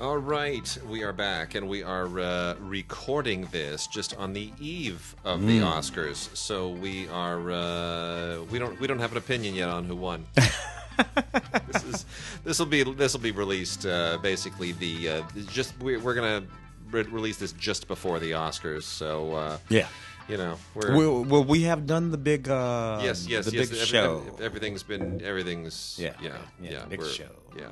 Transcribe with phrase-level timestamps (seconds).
[0.00, 5.16] All right, we are back, and we are uh, recording this just on the eve
[5.24, 6.34] of the Oscars.
[6.36, 10.24] So we are uh, we don't we don't have an opinion yet on who won.
[10.34, 12.06] this is
[12.44, 16.44] this will be this will be released uh, basically the uh, just we're, we're gonna
[16.92, 18.84] re- release this just before the Oscars.
[18.84, 19.88] So uh, Yeah.
[20.28, 20.94] you know we're
[21.24, 24.22] Well, we have done the big, uh, yes yes the yes big every- show.
[24.28, 27.30] every- everything's been everything's Yeah, yeah yeah, yeah, big show.
[27.58, 27.70] yeah.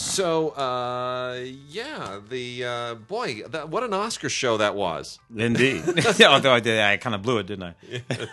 [0.00, 5.18] So, uh, yeah, the uh, boy, that, what an Oscar show that was.
[5.36, 5.84] Indeed.
[6.18, 7.74] yeah, although I did, I kind of blew it, didn't I?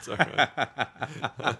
[0.08, 1.58] Right.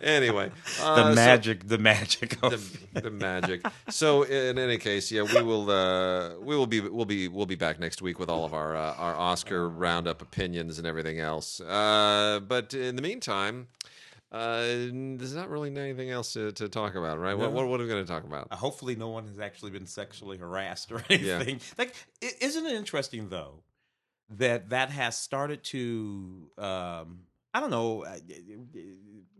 [0.00, 3.64] anyway, The uh, so- magic, the magic of the, the magic.
[3.88, 7.54] So, in any case, yeah, we will uh, we will be we'll be we'll be
[7.54, 11.60] back next week with all of our uh, our Oscar roundup opinions and everything else.
[11.60, 13.68] Uh, but in the meantime.
[14.32, 17.36] Uh, there's not really anything else to, to talk about, right?
[17.38, 18.48] What, what, what are we going to talk about?
[18.50, 21.60] Uh, Hopefully, no one has actually been sexually harassed or anything.
[21.78, 21.94] Like,
[22.40, 23.62] isn't it interesting though
[24.30, 27.20] that that has started to, um,
[27.54, 28.16] I don't know, uh,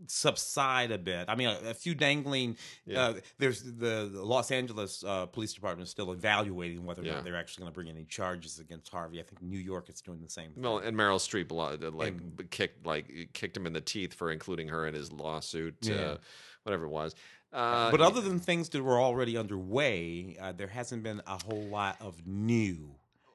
[0.05, 1.25] subside a bit.
[1.27, 2.57] I mean, a, a few dangling.
[2.85, 3.01] Yeah.
[3.01, 7.13] Uh, there's the, the Los Angeles uh, Police Department is still evaluating whether or Yeah.
[7.15, 9.19] not they're actually going to bring any charges against Harvey.
[9.19, 10.51] I think New York is doing the same.
[10.51, 10.63] thing.
[10.63, 14.67] Well, and Meryl Streep uh, like kicked like kicked him in the teeth for including
[14.69, 15.95] her in his lawsuit, Yeah.
[15.95, 16.17] uh,
[16.63, 17.15] whatever it was.
[17.53, 21.63] Uh, but other than things that were already underway, uh, there hasn't been a whole
[21.67, 22.93] lot of new,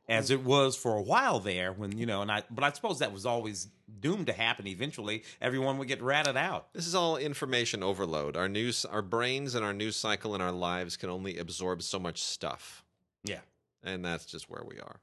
[0.08, 1.72] as it was for a while there.
[1.72, 3.69] When you know, and I, but I suppose that was always
[4.00, 4.67] doomed to happen.
[4.67, 6.72] Eventually, everyone would get ratted out.
[6.72, 8.36] This is all information overload.
[8.36, 11.98] Our news, our brains, and our news cycle and our lives can only absorb so
[11.98, 12.84] much stuff,
[13.25, 13.41] Yeah,
[13.82, 15.00] and that's just where we are.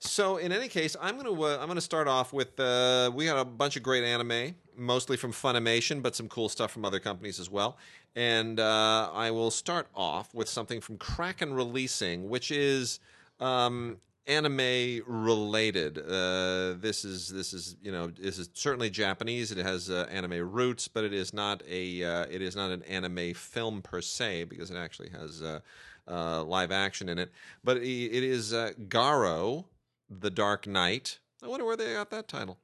[0.00, 3.38] So, in any case, I'm gonna uh, I'm gonna start off with uh, we got
[3.38, 7.40] a bunch of great anime, mostly from Funimation, but some cool stuff from other companies
[7.40, 7.78] as well.
[8.16, 13.00] And uh, I will start off with something from Kraken Releasing, which is
[13.40, 15.98] um, anime related.
[15.98, 19.52] Uh, this is this is you know this is certainly Japanese.
[19.52, 22.82] It has uh, anime roots, but it is not a uh, it is not an
[22.84, 25.60] anime film per se because it actually has uh,
[26.08, 27.32] uh, live action in it.
[27.62, 29.64] But it is uh, Garo,
[30.08, 31.18] the Dark Knight.
[31.42, 32.58] I wonder where they got that title.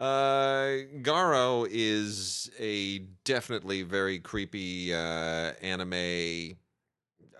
[0.00, 6.56] Uh, Garo is a definitely very creepy uh, anime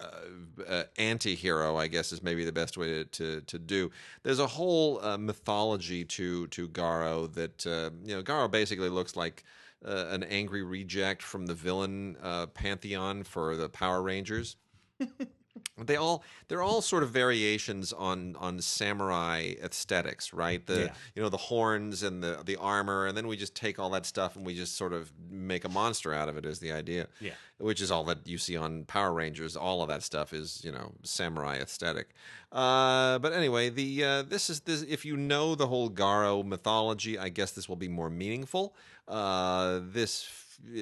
[0.00, 3.90] uh, uh, anti-hero, I guess is maybe the best way to, to, to do.
[4.22, 9.16] There's a whole uh, mythology to to Garo that uh, you know Garo basically looks
[9.16, 9.44] like
[9.84, 14.56] uh, an angry reject from the villain uh, pantheon for the Power Rangers.
[15.76, 20.64] they all they're all sort of variations on on samurai aesthetics right?
[20.66, 20.94] The Yeah.
[21.14, 24.06] you know the horns and the the armor and then we just take all that
[24.06, 27.08] stuff and we just sort of make a monster out of it is the idea.
[27.20, 27.32] Yeah.
[27.58, 29.56] which is all that you see on power rangers.
[29.56, 32.10] All of that stuff is you know samurai aesthetic.
[32.52, 37.18] Uh, but anyway the uh, this is this if you know the whole garo mythology
[37.18, 38.74] i guess this will be more meaningful.
[39.08, 40.22] Uh, this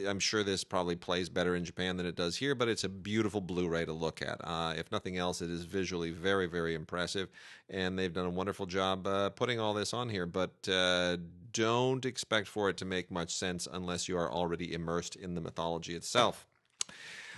[0.07, 2.89] I'm sure this probably plays better in Japan than it does here, but it's a
[2.89, 4.41] beautiful Blu-ray to look at.
[4.43, 7.29] Uh, if nothing else, it is visually very, very impressive,
[7.69, 10.27] and they've done a wonderful job uh, putting all this on here.
[10.27, 11.19] But uh,
[11.53, 15.41] don't expect for it to make much sense unless you are already immersed in the
[15.41, 16.47] mythology itself.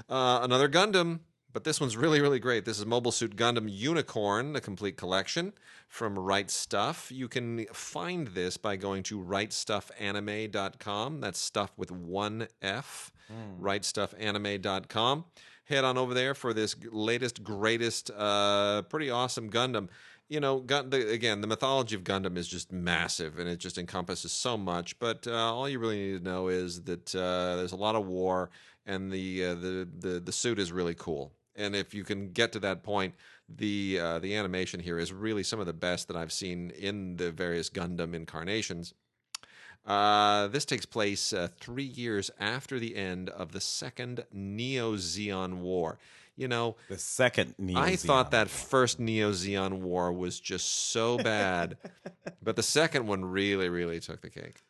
[0.09, 1.21] Uh, another Gundam,
[1.55, 2.65] but this one's really, really great.
[2.65, 5.53] This is Mobile Suit Gundam Unicorn, the complete collection
[5.89, 7.13] from Right Stuf.
[7.13, 11.21] You can find this by going to rightstufanime.com.
[11.21, 13.13] That's stuff with one F,
[13.63, 15.25] rightstufanime.com.
[15.67, 19.89] Head on over there for this latest, greatest, uh, pretty awesome Gundam.
[20.29, 23.79] You know, Gun- the, again, the mythology of Gundam is just massive and it just
[23.79, 24.99] encompasses so much.
[24.99, 28.07] But uh, all you really need to know is that uh, there's a lot of
[28.07, 28.51] war
[28.87, 31.33] and the, uh, the the the suit is really cool.
[31.57, 33.15] And if you can get to that point,
[33.49, 37.17] the uh, the animation here is really some of the best that I've seen in
[37.17, 38.95] the various Gundam incarnations.
[39.87, 45.59] Uh, this takes place uh, three years after the end of the second Neo Zeon
[45.59, 45.99] War.
[46.37, 51.17] You know, the second Neo I thought that first Neo Zeon War was just so
[51.19, 51.77] bad,
[52.43, 54.63] but the second one really, really took the cake.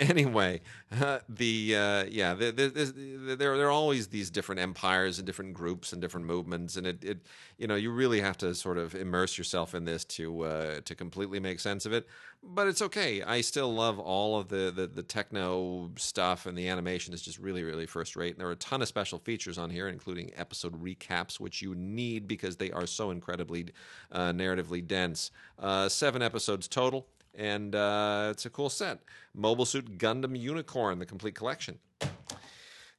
[0.00, 0.60] Anyway,
[1.00, 5.54] uh, the uh, yeah, there, there, there there are always these different empires and different
[5.54, 7.18] groups and different movements, and it, it
[7.56, 10.94] you know you really have to sort of immerse yourself in this to uh, to
[10.94, 12.06] completely make sense of it.
[12.42, 13.22] But it's okay.
[13.22, 17.38] I still love all of the, the the techno stuff, and the animation is just
[17.38, 18.32] really really first rate.
[18.32, 21.76] And there are a ton of special features on here, including episode recaps, which you
[21.76, 23.66] need because they are so incredibly
[24.10, 25.30] uh, narratively dense.
[25.58, 29.00] Uh, seven episodes total and uh, it's a cool set.
[29.34, 31.78] Mobile Suit Gundam Unicorn, the complete collection.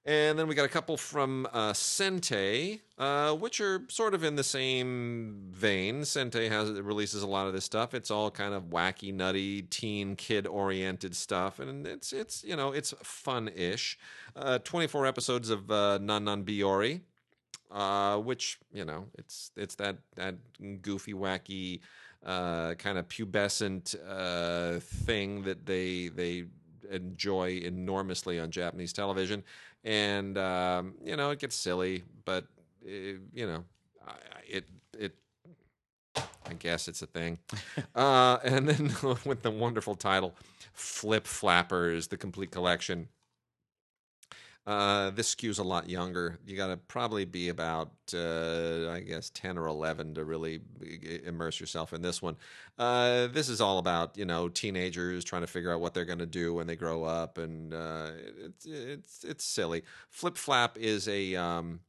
[0.06, 4.36] And then we got a couple from uh, Sentai, uh, which are sort of in
[4.38, 6.02] the same vein.
[6.02, 7.94] Sentai has releases a lot of this stuff.
[7.94, 12.94] It's all kind of wacky, nutty, teen, kid-oriented stuff, and it's it's you know it's
[13.04, 14.00] fun-ish.
[14.36, 17.02] Uh, Twenty-four episodes of uh, Non Non Biyori,
[17.70, 20.38] uh, which you know it's it's that that
[20.82, 21.82] goofy, wacky,
[22.26, 26.46] uh, kind of pubescent uh, thing that they they
[26.92, 29.44] enjoy enormously on Japanese television,
[29.84, 32.46] and um, you know it gets silly, but
[32.86, 33.64] uh you know
[34.48, 34.66] it
[34.98, 35.16] it.
[36.16, 37.38] I guess it's a thing.
[37.96, 38.96] uh, and then
[39.26, 40.36] with the wonderful title,
[40.74, 43.08] Flip Flappers, the complete collection.
[44.68, 46.38] Uh, this skews a lot younger.
[46.46, 50.60] You got to probably be about, uh, I guess, 10 or 11 to really
[51.26, 52.38] immerse yourself in this one.
[52.78, 56.20] Uh, this is all about, you know, teenagers trying to figure out what they're going
[56.20, 57.40] to do when they grow up.
[57.40, 58.12] And uh,
[58.46, 59.84] it's, it's, it's silly.
[60.10, 61.80] Flip Flap is a, um,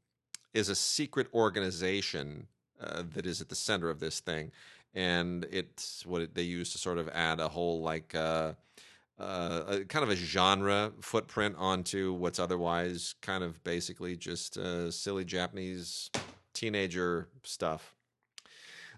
[0.55, 2.47] is a secret organization
[2.81, 4.53] uh, that is at the center of this thing.
[4.95, 8.15] And it's what they use to sort of add a whole, like,
[9.21, 14.91] uh, a, kind of a genre footprint onto what's otherwise kind of basically just uh,
[14.91, 16.11] silly Japanese
[16.55, 17.95] teenager stuff.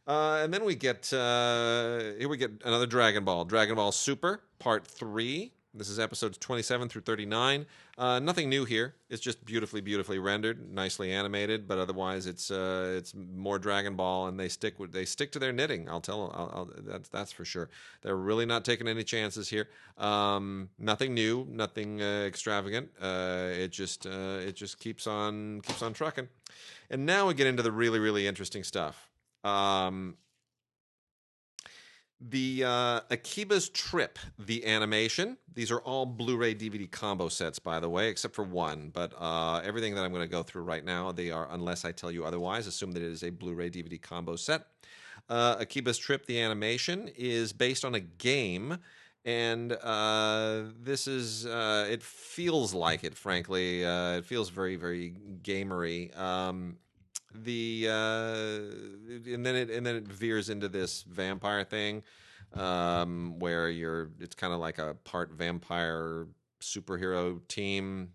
[0.07, 4.43] Uh, and then we get uh, here we get another Dragon Ball, Dragon Ball Super
[4.59, 5.53] Part Three.
[5.75, 7.65] This is episodes twenty-seven through thirty-nine.
[7.97, 8.95] Uh, nothing new here.
[9.09, 14.27] It's just beautifully, beautifully rendered, nicely animated, but otherwise it's uh, it's more Dragon Ball,
[14.27, 15.89] and they stick with they stick to their knitting.
[15.89, 16.31] I'll tell.
[16.35, 17.71] I'll, I'll, that's that's for sure.
[18.03, 19.69] They're really not taking any chances here.
[19.97, 22.91] Um, nothing new, nothing uh, extravagant.
[23.01, 26.29] Uh, it just uh, it just keeps on keeps on trucking.
[26.91, 29.09] And now we get into the really, really interesting stuff.
[29.43, 30.17] Um,
[32.31, 35.37] the uh, Akiba's Trip, the animation.
[35.55, 38.91] These are all Blu-ray DVD combo sets, by the way, except for one.
[38.93, 41.93] But uh, everything that I'm going to go through right now, they are, unless I
[41.93, 44.67] tell you otherwise, assume that it is a Blu-ray DVD combo set.
[45.29, 48.79] Uh, Akiba's Trip, the animation, is based on a game,
[49.25, 53.15] and uh, this is uh, it feels like it.
[53.15, 56.17] Frankly, uh, it feels very, very gamery.
[56.19, 56.77] Um,
[57.35, 62.03] the uh, and then it and then it veers into this vampire thing
[62.55, 66.27] um, where you're it's kind of like a part vampire
[66.61, 68.11] superhero team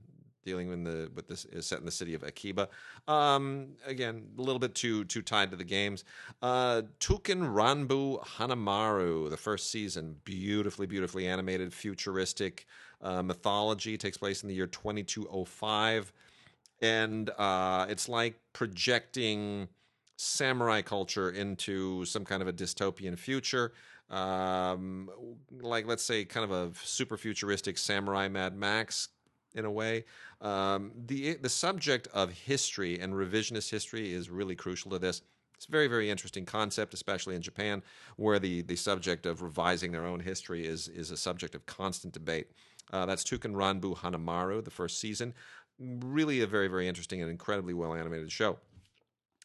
[0.48, 2.70] dealing with the with this is set in the city of Akiba.
[3.08, 6.06] Um, again, a little bit too too tied to the games.
[6.42, 12.66] Uh, Touken Ranbu Hanamaru, the first season, beautifully beautifully animated, futuristic
[13.02, 16.14] uh, mythology takes place in the year 2205
[16.82, 19.68] and uh, it's like projecting
[20.18, 23.74] samurai culture into some kind of a dystopian future.
[24.10, 25.10] Um,
[25.62, 29.10] like let's say kind of a super futuristic samurai mad max
[29.54, 30.06] in a way.
[30.42, 35.22] Um, the the subject of history and revisionist history is really crucial to this.
[35.56, 37.82] It's a very very interesting concept especially in japan
[38.16, 42.14] where the the subject of revising their own history is is a subject of constant
[42.14, 42.52] debate.
[42.94, 45.34] Uh, that's Touken Ranbu Hanamaru, the first season.
[45.80, 48.58] Really a very, very interesting and incredibly well animated show.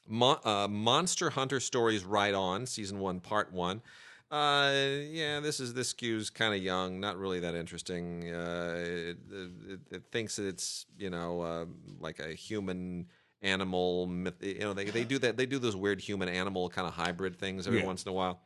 [0.08, 3.82] Mo- uh, Monster Hunter Stories Ride On, season one, part one.
[4.30, 4.72] Uh,
[5.10, 8.32] yeah, this is this skews kind of young, not really that interesting.
[8.32, 11.66] Uh, it, it, it thinks that it's you know uh,
[12.00, 13.08] like a human
[13.42, 14.36] animal myth.
[14.40, 17.36] You know they they do that they do those weird human animal kind of hybrid
[17.38, 17.86] things every Yeah.
[17.86, 18.40] once in a while.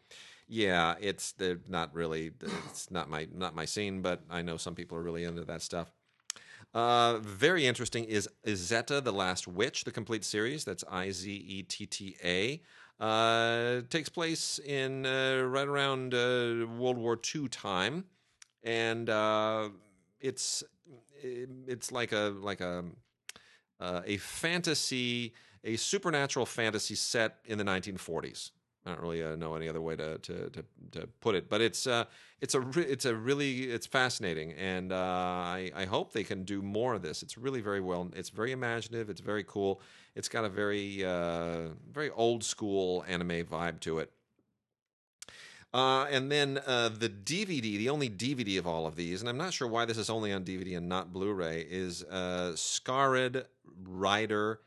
[0.48, 2.32] Yeah, it's they're not really
[2.66, 5.62] it's not my not my scene, but I know some people are really into that
[5.62, 5.92] stuff.
[6.76, 10.62] Uh, very interesting is Izetta the Last Witch, the complete series.
[10.62, 12.60] That's I Z E T T A.
[13.02, 18.04] Uh, takes place in uh, right around uh, World War II time,
[18.62, 19.70] and uh,
[20.20, 20.64] it's
[21.22, 22.84] it's like a like a
[23.80, 25.32] a fantasy,
[25.64, 28.50] a supernatural fantasy set in the 1940s.
[28.86, 31.60] I don't really uh, know any other way to, to to to put it, but
[31.60, 32.04] it's uh
[32.40, 36.44] it's a re- it's a really it's fascinating, and uh, I I hope they can
[36.44, 37.22] do more of this.
[37.22, 38.08] It's really very well.
[38.14, 39.10] It's very imaginative.
[39.10, 39.80] It's very cool.
[40.14, 44.12] It's got a very uh, very old school anime vibe to it.
[45.74, 49.36] Uh, and then uh, the DVD, the only DVD of all of these, and I'm
[49.36, 52.04] not sure why this is only on DVD and not Blu-ray, is
[52.54, 53.44] Scared
[53.82, 54.60] Rider.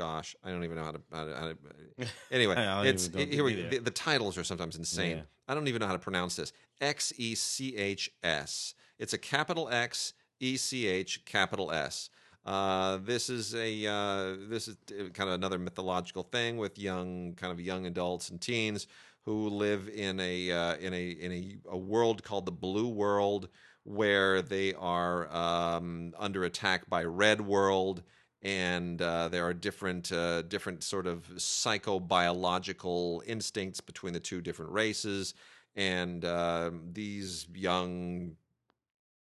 [0.00, 1.00] Gosh, I don't even know how to.
[1.12, 2.54] How to, how to anyway,
[2.86, 5.18] it's even know here we, the, the titles are sometimes insane.
[5.18, 5.22] Yeah.
[5.46, 6.54] I don't even know how to pronounce this.
[6.80, 8.74] X E C H S.
[8.98, 12.08] It's a capital X E C H capital S.
[12.46, 17.52] Uh, this is a uh, this is kind of another mythological thing with young kind
[17.52, 18.86] of young adults and teens
[19.26, 23.50] who live in a uh, in a in a, a world called the Blue World,
[23.84, 28.02] where they are um, under attack by Red World,
[28.42, 34.72] and uh, there are different uh, different sort of psychobiological instincts between the two different
[34.72, 35.34] races,
[35.76, 38.36] and uh, these young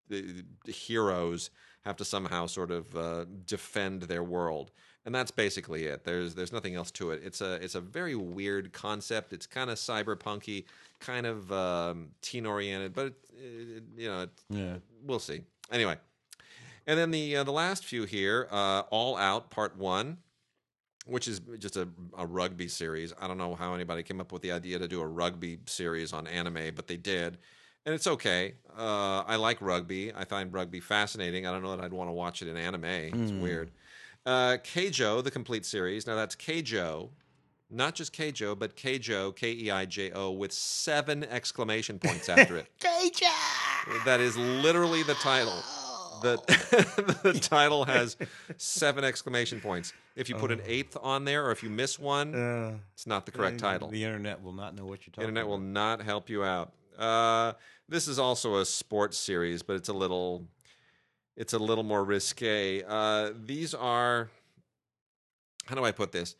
[0.09, 1.49] the, the heroes
[1.85, 4.71] have to somehow sort of uh, defend their world.
[5.05, 6.05] And that's basically it.
[6.05, 7.21] There's there's nothing else to it.
[7.25, 9.33] It's a it's a very weird concept.
[9.33, 10.63] It's kind of cyberpunky
[11.01, 14.75] kind of um, teen oriented but it, it, you know Yeah.
[15.05, 15.41] we'll see.
[15.69, 15.97] Anyway
[16.87, 20.17] and then the uh, the last few here uh, all out part one
[21.05, 21.85] which is just a,
[22.17, 23.13] a rugby series.
[23.19, 26.13] I don't know how anybody came up with the idea to do a rugby series
[26.13, 27.37] on anime but they did.
[27.85, 28.53] And it's okay.
[28.77, 30.13] Uh, i like rugby.
[30.13, 31.45] I find rugby fascinating.
[31.45, 32.85] I don't know that i'd want to watch it in anime.
[32.85, 33.71] It's weird.
[34.25, 36.07] Uh, Keijo, the complete series.
[36.07, 37.09] Now that's Keijo,
[37.69, 42.55] not just Keijo, but Keijo, K E I J O, with seven exclamation points after
[42.55, 42.67] it.
[44.05, 45.61] That is literally the title.
[46.23, 48.17] The, the title has
[48.57, 49.93] seven exclamation points.
[50.15, 53.25] If you put an eighth on there, or if you miss one, Uh, it's not
[53.25, 53.89] the correct title.
[53.89, 56.71] The internet will not know what you're talking Internet will not help you out.
[56.97, 57.53] Uh,
[57.89, 60.47] this is also a sports series, but it's a little,
[61.35, 62.83] it's a little more risque.
[62.87, 64.29] Uh, these are,
[65.65, 66.35] how do I put this?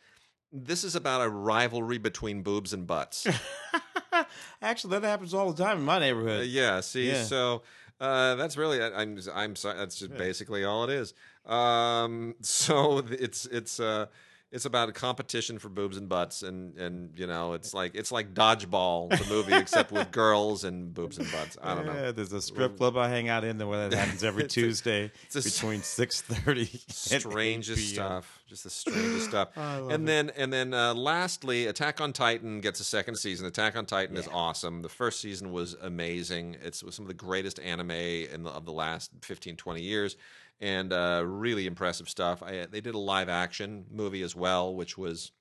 [0.52, 3.26] This is about a rivalry between boobs and butts.
[4.62, 6.46] Actually, that happens all the time in my Uh, neighborhood.
[6.48, 6.80] yeah.
[6.82, 7.24] See, Yeah.
[7.24, 7.64] so
[8.04, 9.78] uh, that's really I'm I'm sorry.
[9.78, 11.14] That's just basically all it is.
[11.46, 14.08] Um, so it's it's uh
[14.54, 18.12] it's about a competition for boobs and butts, and and you know it's like it's
[18.12, 21.58] like dodgeball the movie except with girls and boobs and butts.
[21.62, 21.94] I don't know.
[21.94, 25.12] Yeah, there's a strip club I hang out in where that happens every a- Tuesday
[25.32, 26.70] it's between six thirty.
[26.88, 28.40] strangest stuff.
[28.48, 29.50] Just the strangest stuff.
[29.58, 33.46] And then and then uh, lastly attack on titan gets a second season.
[33.48, 34.82] Attack on titan is awesome.
[34.82, 36.58] The first season was amazing.
[36.64, 40.16] It's was some of the greatest anime in the, of the last 15 20 years
[40.64, 44.98] and uh, really impressive stuff I, they did a live action movie as well which
[44.98, 45.32] was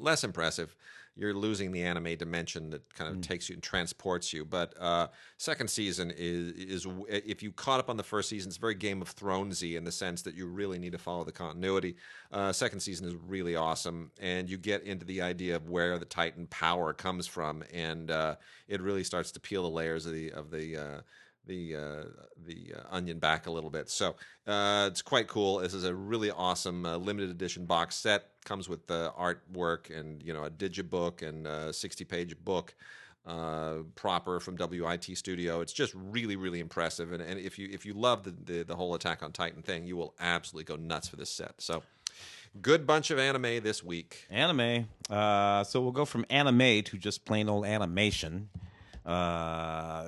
[0.00, 0.74] less impressive.
[1.16, 4.44] You're losing the anime dimension that kind of takes you and transports you.
[4.44, 8.56] But uh, second season is is if you caught up on the first season, it's
[8.56, 11.96] very Game of Thronesy in the sense that you really need to follow the continuity.
[12.32, 16.04] Uh, second season is really awesome, and you get into the idea of where the
[16.06, 18.36] Titan power comes from, and uh,
[18.68, 21.02] it really starts to peel the layers of the of the.
[21.44, 22.04] Uh, the uh,
[22.46, 23.88] the uh, onion back a little bit.
[23.90, 24.16] So
[24.46, 25.58] uh, it's quite cool.
[25.58, 28.28] This is a really awesome uh, limited edition box set.
[28.44, 32.74] Comes with the artwork and you know a digibook and a sixty page book.
[33.26, 35.60] Uh, proper from WIT Studio.
[35.60, 37.12] It's just really, really impressive.
[37.12, 39.86] And, and if you if you love the, the the whole Attack on Titan thing,
[39.86, 41.52] you will absolutely go nuts for this set.
[41.58, 41.82] So,
[42.62, 44.26] good bunch of anime this week.
[44.30, 44.88] Anime.
[45.10, 48.48] Uh, so we'll go from anime to just plain old animation.
[49.04, 50.06] Uh,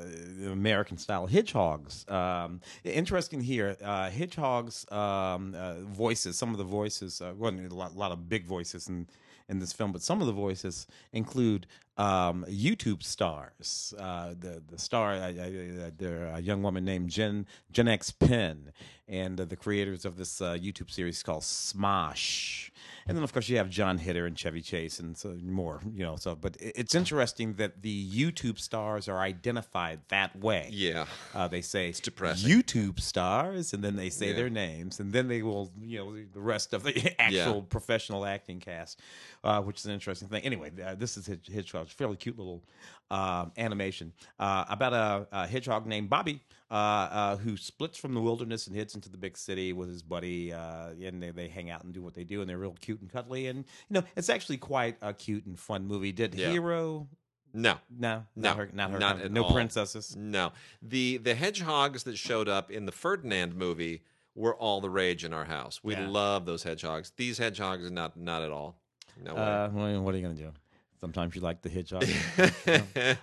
[0.50, 2.06] American style hedgehogs.
[2.08, 3.76] Um, interesting here.
[3.82, 6.37] Uh, hedgehogs um, uh, voices.
[6.37, 7.20] Some of the voices.
[7.20, 9.06] Uh, well, a lot, lot of big voices in
[9.49, 11.66] in this film, but some of the voices include
[11.99, 13.92] um, YouTube stars.
[13.99, 18.72] Uh, the the star, a young woman named Jen JennXPenn,
[19.08, 22.70] and uh, the creators of this uh, YouTube series called Smosh.
[23.06, 25.80] And then, of course, you have Jon Heder and Chevy Chase and so more.
[25.94, 30.68] You know, so but it's interesting that the YouTube stars are identified that way.
[30.73, 32.49] Yeah, Uh, they say it's depressing.
[32.50, 34.37] YouTube stars, and then they say Yeah.
[34.37, 38.61] their names, and then they will, you know, the rest of the actual professional acting
[38.61, 39.00] cast,
[39.44, 40.42] uh, which is an interesting thing.
[40.44, 42.62] Anyway, uh, this is Hedgehog, fairly cute little
[43.11, 46.40] uh, animation uh, about a, a hedgehog named Bobby
[46.71, 50.02] uh, uh, who splits from the wilderness and heads into the big city with his
[50.02, 52.76] buddy, uh, and they, they hang out and do what they do, and they're real
[52.80, 53.58] cute and cuddly, and
[53.88, 56.12] you know, it's actually quite a cute and fun movie.
[56.12, 56.50] Did Yeah.
[56.50, 57.08] Hero?
[57.54, 59.52] no, No, No, not her, not her, not no all.
[59.52, 60.14] princesses.
[60.16, 64.02] No, the the hedgehogs that showed up in the Ferdinand movie
[64.34, 65.80] were all the rage in our house.
[65.82, 66.08] We Yeah.
[66.08, 67.12] love those hedgehogs.
[67.16, 68.78] These hedgehogs, not not at all.
[69.22, 69.40] No way.
[69.42, 69.68] Uh,
[70.00, 70.52] what are you gonna do?
[71.00, 72.02] Sometimes you like the hedgehog.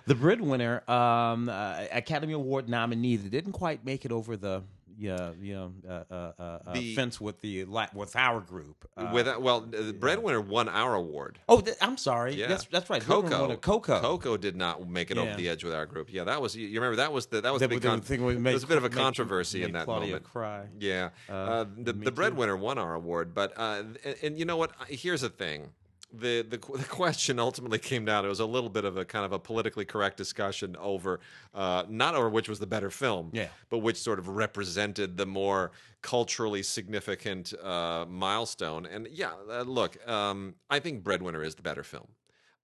[0.06, 4.62] the breadwinner, um, uh, Academy Award nominee that didn't quite make it over the
[5.00, 7.64] yeah, you know, uh, uh, uh, uh, The- fence with the
[7.94, 8.86] with our group.
[8.96, 11.38] Uh, With well, the breadwinner won our award.
[11.48, 12.34] oh, th- I'm sorry.
[12.34, 13.00] Yeah, That's that's right.
[13.02, 13.56] Coco.
[13.56, 14.00] Coco.
[14.00, 16.12] Coco did not make it over the edge with our group.
[16.12, 18.24] Yeah, that was you remember that was the that was That the big con- thing
[18.24, 20.24] we there made- was a bit of a made- controversy in made that Claudia moment.
[20.24, 20.66] cry.
[20.78, 24.72] Yeah, uh, the the breadwinner won our award, but uh, and, and you know what?
[24.88, 25.70] Here's the thing.
[26.12, 28.24] The, the the question ultimately came down.
[28.24, 31.20] It was a little bit of a kind of a politically correct discussion over
[31.54, 33.48] uh, not over which was the better film, Yeah.
[33.68, 38.86] but which sort of represented the more culturally significant uh, milestone.
[38.86, 42.08] And yeah, uh, look, um, I think Breadwinner is the better film.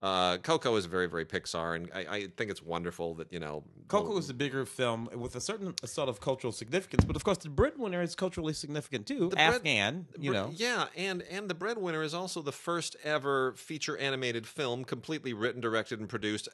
[0.02, 3.64] Uh, Coco is very, very Pixar, and I, I think it's wonderful that you know
[3.88, 7.38] Coco is a bigger film with a certain sort of cultural significance, but of course
[7.38, 9.30] the breadwinner is culturally significant too.
[9.30, 10.50] The bread- Afghan, you know.
[10.54, 15.60] Yeah, and and the breadwinner is also the first ever feature animated film completely written,
[15.62, 16.48] directed, and produced,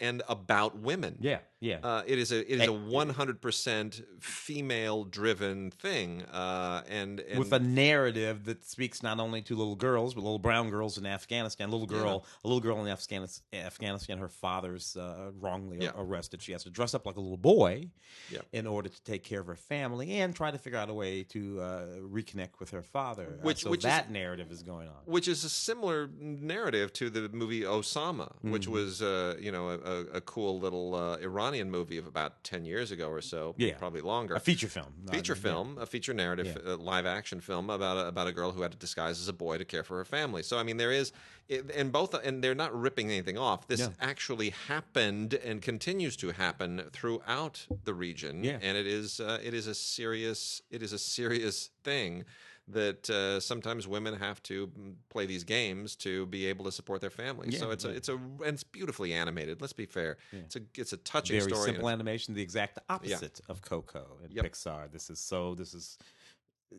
[0.00, 1.16] and about women.
[1.20, 1.78] Yeah, yeah.
[1.82, 7.20] Uh, it is a it is a one hundred percent female driven thing, uh, and,
[7.20, 10.98] and with a narrative that speaks not only to little girls, but little brown girls
[10.98, 11.70] in Afghanistan.
[11.70, 15.92] Little girl, a little girl in Afghanistan, Afghanistan her father's uh, wrongly Yeah.
[15.96, 16.42] arrested.
[16.42, 17.90] She has to dress up like a little boy
[18.30, 18.40] Yeah.
[18.52, 21.22] in order to take care of her family and try to figure out a way
[21.24, 23.38] to uh, reconnect with her father.
[23.40, 24.94] Uh, Which- so which is- that narrative is going on.
[25.04, 28.72] which is a similar narrative to the movie Osama, which Mm-hmm.
[28.72, 32.90] was uh, you know a, a, cool little uh, Iranian movie of about ten years
[32.90, 33.76] ago or so, Yeah.
[33.78, 34.34] probably longer.
[34.34, 34.92] A feature film.
[35.04, 35.42] not- feature yeah.
[35.42, 36.74] film, a feature narrative, Yeah.
[36.74, 39.58] live action film about a, about a girl who had to disguise as a boy
[39.58, 40.42] to care for her family.
[40.42, 41.12] So I mean, there is,
[41.48, 43.66] it, and both, and they're not ripping anything off.
[43.68, 43.88] This Yeah.
[44.00, 48.58] actually happened and continues to happen throughout the region, Yeah.
[48.60, 52.24] and it is uh, it is a serious it is a serious thing.
[52.70, 54.70] That uh, sometimes women have to
[55.08, 57.54] play these games to be able to support their families.
[57.54, 59.62] Yeah, so it's a it's a and it's beautifully animated.
[59.62, 60.18] Let's be fair.
[60.32, 61.68] It's a it's a touching Very story.
[61.70, 64.44] and simple animation, the exact opposite of Coco and Yep.
[64.44, 64.92] Pixar.
[64.92, 65.54] This is so.
[65.54, 65.96] This is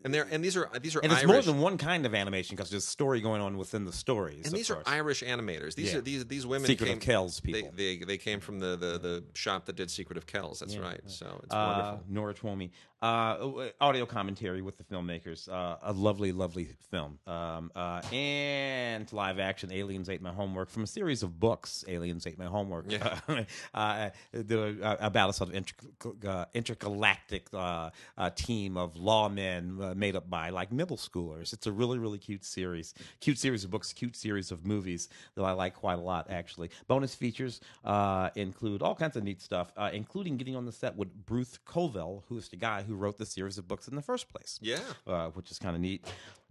[0.03, 1.27] and they're and these are these are and it's Irish.
[1.27, 4.45] more than one kind of animation because there's a story going on within the stories.
[4.45, 4.81] and these are.
[4.85, 5.75] Irish animators.
[5.75, 5.99] These Yeah.
[5.99, 7.71] are these these women Secret came, of Kells They, people.
[7.75, 10.59] they they came from the, the, the shop that did Secret of Kells.
[10.59, 11.01] That's right.
[11.07, 12.13] So it's uh, wonderful.
[12.13, 12.69] Nora Twomey.
[13.01, 15.47] Uh, audio commentary with the filmmakers.
[15.47, 17.17] Uh, a lovely, lovely film.
[17.25, 21.85] Um, uh, and live action Aliens Ate My Homework from a series of books.
[21.87, 22.91] Aliens Ate My Homework.
[22.91, 23.19] Yeah.
[23.73, 29.93] uh, the, uh, about a sort of inter- intergalactic uh, uh, team of lawmen uh,
[29.95, 31.53] made up by like middle schoolers.
[31.53, 32.93] It's a really, really cute series.
[33.19, 36.69] Cute series of books, cute series of movies that I like quite a lot, actually.
[36.87, 40.95] Bonus features uh, include all kinds of neat stuff, uh, including getting on the set
[40.95, 44.01] with Bruce Coville, who is the guy who wrote the series of books in the
[44.01, 44.59] first place.
[44.61, 44.79] Yeah.
[45.07, 46.05] Uh, which is kind of neat.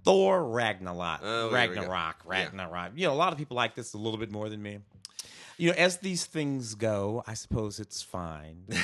[0.05, 1.21] Thor Ragnarok.
[1.23, 1.55] Oh, go.
[1.55, 2.17] Ragnarok.
[2.25, 2.45] Yeah.
[2.45, 2.93] Ragnarok.
[2.95, 4.79] You know, a lot of people like this a little bit more than me.
[5.59, 8.62] You know, as these things go, I suppose it's fine.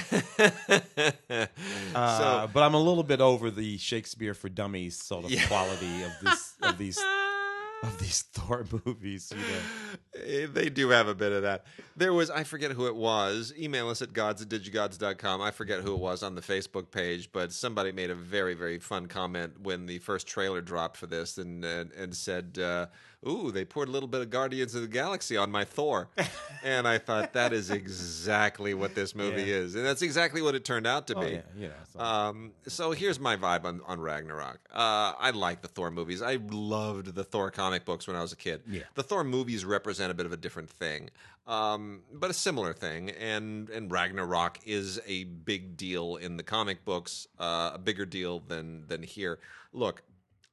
[1.94, 5.46] Uh, so but I'm a little bit over the Shakespeare for Dummies sort of Yeah.
[5.46, 6.98] quality of this of these
[7.82, 9.32] of these Thor movies.
[9.34, 10.24] You know.
[10.26, 11.64] Eh, they do have a bit of that.
[11.96, 13.52] There was I forget who it was.
[13.58, 15.40] Email us at gods at digigods.com.
[15.40, 18.78] I forget who it was on the Facebook page, but somebody made a very very
[18.78, 22.58] fun comment when the first trailer dropped for this and and, and said.
[22.60, 22.86] Uh,
[23.26, 26.08] Ooh, they poured a little bit of Guardians of the Galaxy on my Thor.
[26.64, 29.56] and I thought that is exactly what this movie Yeah.
[29.56, 29.74] is.
[29.74, 31.40] And that's exactly what it turned out to Oh be.
[31.56, 31.72] yeah, know.
[31.92, 34.58] so- Um, so here's my vibe on, on Ragnarok.
[34.72, 36.22] Uh, I like the Thor movies.
[36.22, 38.62] I loved the Thor comic books when I was a kid.
[38.68, 38.82] Yeah.
[38.94, 41.10] The Thor movies represent a bit of a different thing,
[41.46, 43.10] um, but a similar thing.
[43.10, 48.40] And and Ragnarok is a big deal in the comic books, uh, a bigger deal
[48.40, 49.38] than than here.
[49.72, 50.02] Look,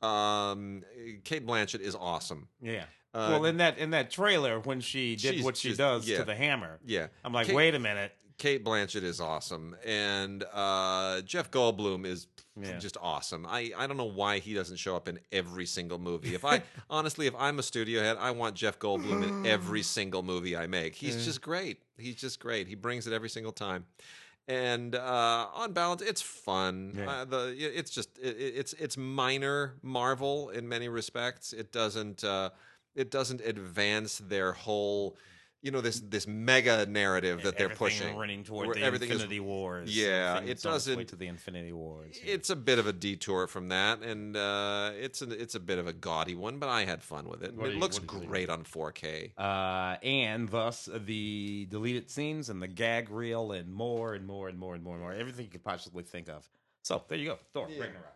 [0.01, 0.83] um,
[1.23, 2.47] Cate Blanchett is awesome.
[2.61, 2.83] yeah.
[3.13, 6.17] uh, well, in that in that trailer when she did what she just- does yeah.
[6.19, 8.11] to the hammer, Yeah, I'm like, Kate- wait a minute.
[8.37, 12.25] Cate Blanchett is awesome, and uh, Jeff Goldblum is
[12.59, 12.79] Yeah.
[12.79, 13.45] just awesome.
[13.47, 16.33] I, I don't know why he doesn't show up in every single movie.
[16.33, 20.23] If I honestly, if I'm a studio head, I want Jeff Goldblum in every single
[20.23, 20.95] movie I make.
[20.95, 21.83] He's just great.
[21.99, 22.67] He's just great.
[22.67, 23.85] He brings it every single time.
[24.47, 26.95] And uh, on balance, it's fun.
[26.97, 27.09] Yeah.
[27.09, 31.53] Uh, the it's just it, it's it's minor Marvel in many respects.
[31.53, 32.49] It doesn't uh,
[32.95, 35.15] it doesn't advance their whole
[35.61, 39.09] you know this this mega narrative that they're Everything pushing running toward where the everything
[39.09, 39.95] is- Infinity Wars.
[39.95, 42.19] Yeah, it is way doesn't- to the Infinity Wars.
[42.23, 42.33] yeah.
[42.33, 45.77] it's a bit of a detour from that, and uh, it's a, it's a bit
[45.77, 47.53] of a gaudy one, but I had fun with it.
[47.53, 48.31] What it you- looks what do you think?
[48.31, 49.31] great on 4K.
[49.37, 54.57] uh, and thus the deleted scenes and the gag reel and more and more and
[54.57, 55.13] more and more and more.
[55.13, 56.49] Everything you could possibly think of.
[56.83, 57.37] So there you go.
[57.53, 58.15] Thor, Ragnarok.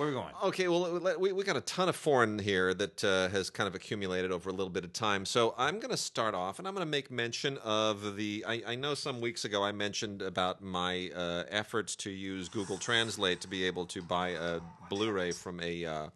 [0.00, 0.34] Where are we going?
[0.44, 3.74] Okay, well, we, we got a ton of foreign here that uh, has kind of
[3.74, 5.26] accumulated over a little bit of time.
[5.26, 8.42] So I'm going to start off, and I'm going to make mention of the.
[8.48, 12.78] I, I know some weeks ago I mentioned about my uh, efforts to use Google
[12.78, 15.84] Translate to be able to buy a Blu-ray from a.
[15.84, 16.06] Uh,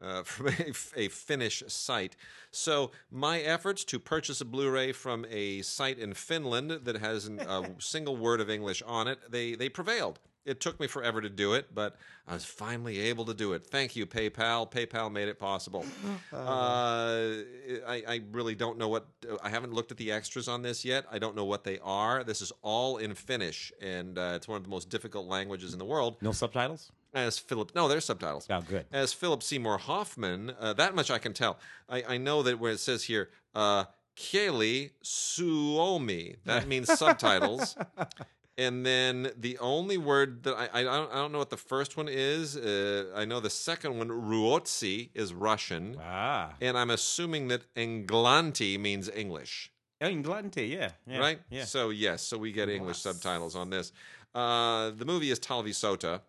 [0.00, 2.14] uh, from a, a Finnish site.
[2.52, 7.74] So my efforts to purchase a Blu-ray from a site in Finland that has a
[7.80, 10.20] single word of English on it, they they prevailed.
[10.44, 13.64] It took me forever to do it, but I was finally able to do it.
[13.66, 14.70] Thank you, PayPal.
[14.70, 15.84] PayPal made it possible.
[16.32, 17.42] Uh,
[17.86, 19.06] I, I really don't know what.
[19.42, 21.04] I haven't looked at the extras on this yet.
[21.10, 22.24] I don't know what they are.
[22.24, 25.78] This is all in Finnish, and uh, it's one of the most difficult languages in
[25.78, 26.16] the world.
[26.20, 26.92] No subtitles?
[27.14, 27.72] as Philip.
[27.74, 28.46] No, there's subtitles.
[28.50, 28.86] Oh, good.
[28.92, 31.58] As Philip Seymour Hoffman, uh, that much I can tell.
[31.88, 33.84] I, I know that where it says here, uh,
[34.16, 37.76] Kelly Suomi, that means subtitles.
[38.60, 41.96] And then the only word that I, I, don't, I don't know what the first
[41.96, 42.58] one is.
[42.58, 45.96] Uh, I know the second one, Ruotsi, is Russian.
[45.98, 49.72] Ah, And I'm assuming that Englanti means English.
[50.02, 51.38] Englanti, yeah, yeah, right?
[51.50, 51.64] yeah.
[51.64, 53.92] So yes, so we get English subtitles on this.
[54.34, 56.20] Uh, the movie is Talvisota,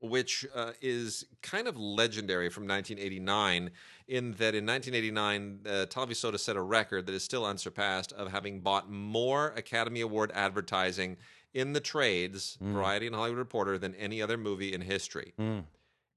[0.00, 3.70] which uh, is kind of legendary from 1989.
[4.06, 8.60] In that, in 1989, uh, Talvisota set a record that is still unsurpassed of having
[8.60, 11.16] bought more Academy Award advertising
[11.54, 15.32] in the trades, Variety and Hollywood Reporter, than any other movie in history.
[15.38, 15.64] Mm.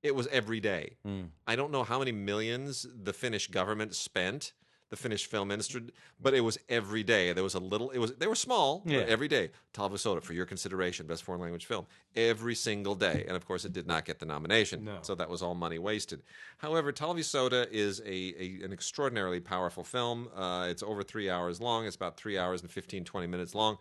[0.04, 0.98] It was every day.
[1.08, 1.30] Mm.
[1.48, 4.54] I don't know how many millions the Finnish government spent,
[4.92, 5.82] the Finnish film industry,
[6.22, 7.32] but it was every day.
[7.34, 7.90] There was a little.
[7.90, 9.00] It was they were small, Yeah.
[9.00, 9.50] but every day.
[9.74, 13.24] Talvisota for your consideration, best foreign language film, every single day.
[13.26, 14.98] And of course, it did not get the nomination, No.
[15.02, 16.22] so that was all money wasted.
[16.58, 20.28] However, Talvisota is a, a an extraordinarily powerful film.
[20.36, 21.86] Uh, it's over three hours long.
[21.88, 23.78] It's about three hours and 15, 20 minutes long.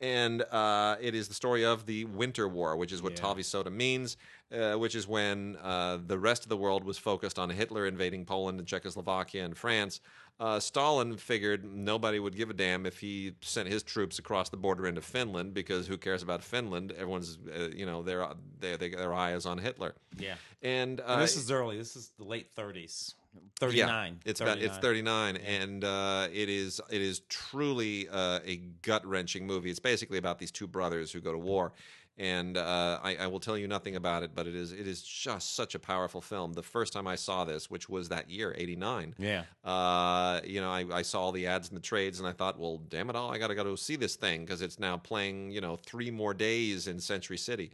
[0.00, 3.18] And uh, it is the story of the Winter War, which is what Yeah.
[3.22, 4.16] Talvisota means,
[4.50, 8.24] uh, which is when uh, the rest of the world was focused on Hitler invading
[8.24, 10.00] Poland and Czechoslovakia and France.
[10.38, 14.56] Uh, Stalin figured nobody would give a damn if he sent his troops across the
[14.56, 16.92] border into Finland because who cares about Finland?
[16.92, 18.26] Everyone's, uh, you know, their
[18.58, 19.94] their their eye is on Hitler.
[20.18, 20.36] yeah.
[20.62, 21.76] And, uh, And this is early.
[21.76, 23.14] This is the late 30s,
[23.58, 24.12] 39.
[24.24, 29.04] yeah, it's about it's 39, and uh, it is it is truly uh, a gut
[29.06, 29.70] wrenching movie.
[29.70, 31.72] It's basically about these two brothers who go to war,
[32.16, 35.02] and uh, I, I will tell you nothing about it, but it is it is
[35.02, 36.54] just such a powerful film.
[36.54, 39.42] The first time I saw this, which was that year, '89, Yeah.
[39.64, 42.58] uh, you know, I, I saw all the ads in the trades, and I thought,
[42.58, 45.50] well, damn it all, I got to go see this thing because it's now playing,
[45.50, 47.72] you know, three more days in Century City.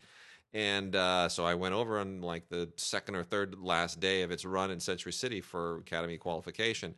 [0.54, 4.30] And uh, so I went over on like the second or third last day of
[4.30, 6.94] its run in Century City for Academy qualification.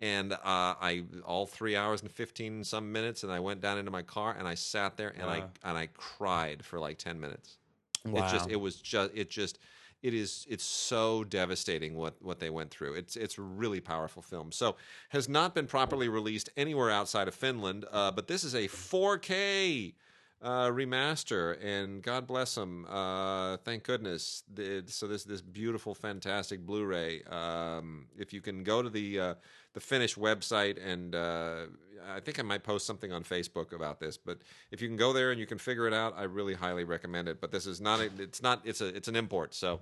[0.00, 3.90] And uh, I all three hours and fifteen some minutes, and I went down into
[3.90, 5.48] my car and I sat there and Wow.
[5.64, 7.58] I and I cried for like ten minutes.
[8.04, 8.26] Wow.
[8.26, 9.58] It just it was just it just
[10.02, 12.94] it is it's so devastating what what they went through.
[12.94, 14.50] It's it's a really powerful film.
[14.50, 14.76] So
[15.10, 19.94] has not been properly released anywhere outside of Finland, uh, but this is a 4K
[20.42, 22.84] uh, remaster, and God bless them.
[22.88, 24.42] Uh, thank goodness.
[24.52, 27.22] The- so this this beautiful, fantastic Blu-ray.
[27.24, 29.34] Um, if you can go to the uh,
[29.74, 31.66] the Finnish website, and uh,
[32.14, 34.16] I think I might post something on Facebook about this.
[34.16, 34.38] But
[34.70, 37.28] if you can go there and you can figure it out, I really highly recommend
[37.28, 37.40] it.
[37.40, 38.00] But this is not.
[38.00, 38.62] A, it's not.
[38.64, 38.88] It's a.
[38.88, 39.54] It's an import.
[39.54, 39.80] So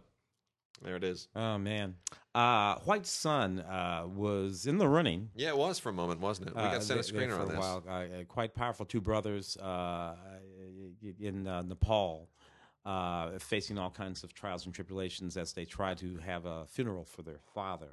[0.83, 1.29] there it is.
[1.37, 1.96] Oh man,
[2.35, 5.31] uh, White Sun uh, was in the running.
[5.35, 6.57] Yeah, it was for a moment, wasn't it?
[6.57, 7.59] We uh, got sent a screener on this.
[7.59, 7.83] while.
[7.87, 10.14] Uh, uh, quite powerful, two brothers uh,
[11.20, 12.28] in uh, Nepal,
[12.84, 17.04] uh, facing all kinds of trials and tribulations as they try to have a funeral
[17.04, 17.90] for their father.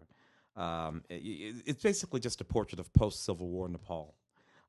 [0.56, 4.16] Um, it- it- it's basically just a portrait of post Civil War Nepal.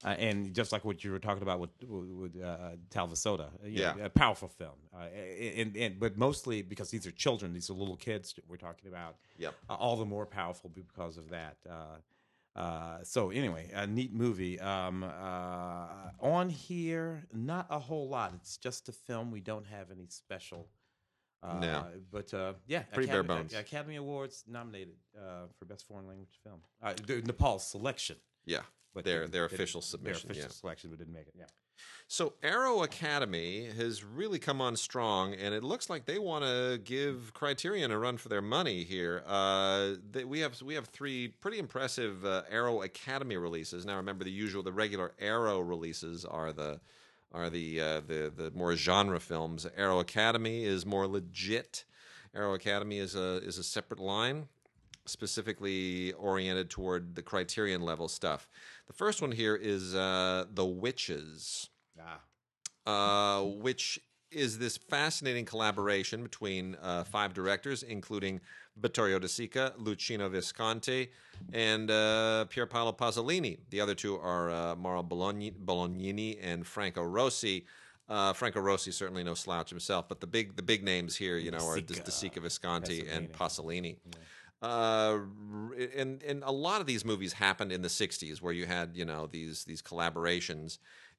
[0.04, 3.94] Uh, and just like what you were talking about with, with uh, you know, Yeah.
[4.04, 4.76] a powerful film.
[4.94, 8.58] Uh, and, and but mostly because these are children, these are little kids that we're
[8.58, 9.16] talking about.
[9.38, 9.54] Yep.
[9.68, 11.56] Uh, all the more powerful because of that.
[12.58, 14.58] Uh, so anyway, a neat movie.
[14.58, 18.32] Um, uh, on here, not a whole lot.
[18.34, 19.30] It's just a film.
[19.30, 20.68] We don't have any special.
[21.40, 21.86] Uh, No.
[22.10, 23.54] but uh, yeah, Pretty bare Academy, bones.
[23.54, 26.60] Academy Awards nominated uh, for best foreign language film.
[26.82, 26.94] Uh,
[27.24, 28.62] Nepal's selection, Yeah.
[28.92, 30.52] but Their- their official their submission, official yeah.
[30.60, 31.34] selection, but didn't make it.
[31.38, 31.44] Yeah.
[32.06, 36.78] So Arrow Academy has really come on strong, and it looks like they want to
[36.82, 39.22] give Criterion a run for their money here.
[39.26, 43.84] Uh, they, we have we have three pretty impressive uh, Arrow Academy releases.
[43.84, 46.80] Now, remember the usual, the regular Arrow releases are the
[47.32, 49.66] are the uh, the the more genre films.
[49.76, 51.84] Arrow Academy is more legit.
[52.34, 54.48] Arrow Academy is a is a separate line
[55.08, 58.48] specifically oriented toward the Criterion level stuff.
[58.88, 61.68] The first one here is uh, The Witches
[62.86, 63.40] Ah.
[63.40, 68.40] uh, which is this fascinating collaboration between uh, five directors, including
[68.76, 71.08] Vittorio De Sica, Luchino Visconti,
[71.52, 73.58] and uh, Pier Paolo Pasolini.
[73.70, 77.66] The other two are uh, Mauro Bologni, Bolognini and Franco Rossi.
[78.08, 81.50] Uh, Franco Rossi certainly no slouch himself, but the big the big names here, you
[81.50, 83.96] know, are De, Sica, De Sica, Visconti, and Pasolini.
[84.60, 85.20] Uh,
[85.96, 89.04] and and a lot of these movies happened in the '60s, where you had you
[89.04, 90.78] know these these collaborations,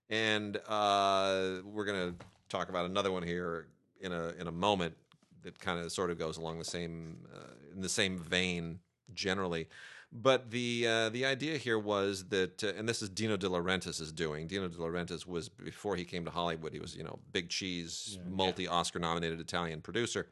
[0.10, 2.16] and uh, we're gonna
[2.50, 3.68] talk about another one here
[4.02, 4.96] in a in a moment
[5.44, 8.80] that kind of sort of goes along the same uh, in the same vein
[9.14, 9.68] generally.
[10.12, 14.02] But the uh, the idea here was that, uh, and this is Dino De Laurentiis
[14.02, 14.48] is doing.
[14.48, 16.74] Dino De Laurentiis was before he came to Hollywood.
[16.74, 20.28] He was you know big cheese, multi Oscar nominated Italian producer.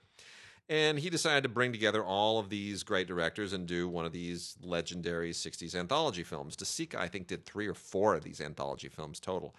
[0.70, 4.12] And he decided to bring together all of these great directors and do one of
[4.12, 6.58] these legendary 60s anthology films.
[6.58, 9.56] De Sica, I think, did three or four of these anthology films total.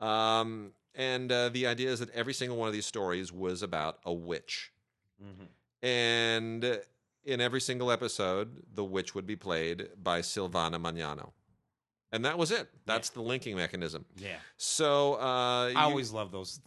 [0.00, 3.98] Um, and uh, the idea is that every single one of these stories was about
[4.04, 4.70] a witch.
[5.82, 6.80] And
[7.24, 11.30] in every single episode, the witch would be played by Silvana Mangano.
[12.12, 12.68] And that was it.
[12.86, 14.04] That's the linking mechanism.
[14.16, 14.36] Yeah.
[14.58, 16.60] So uh, I you- always love those.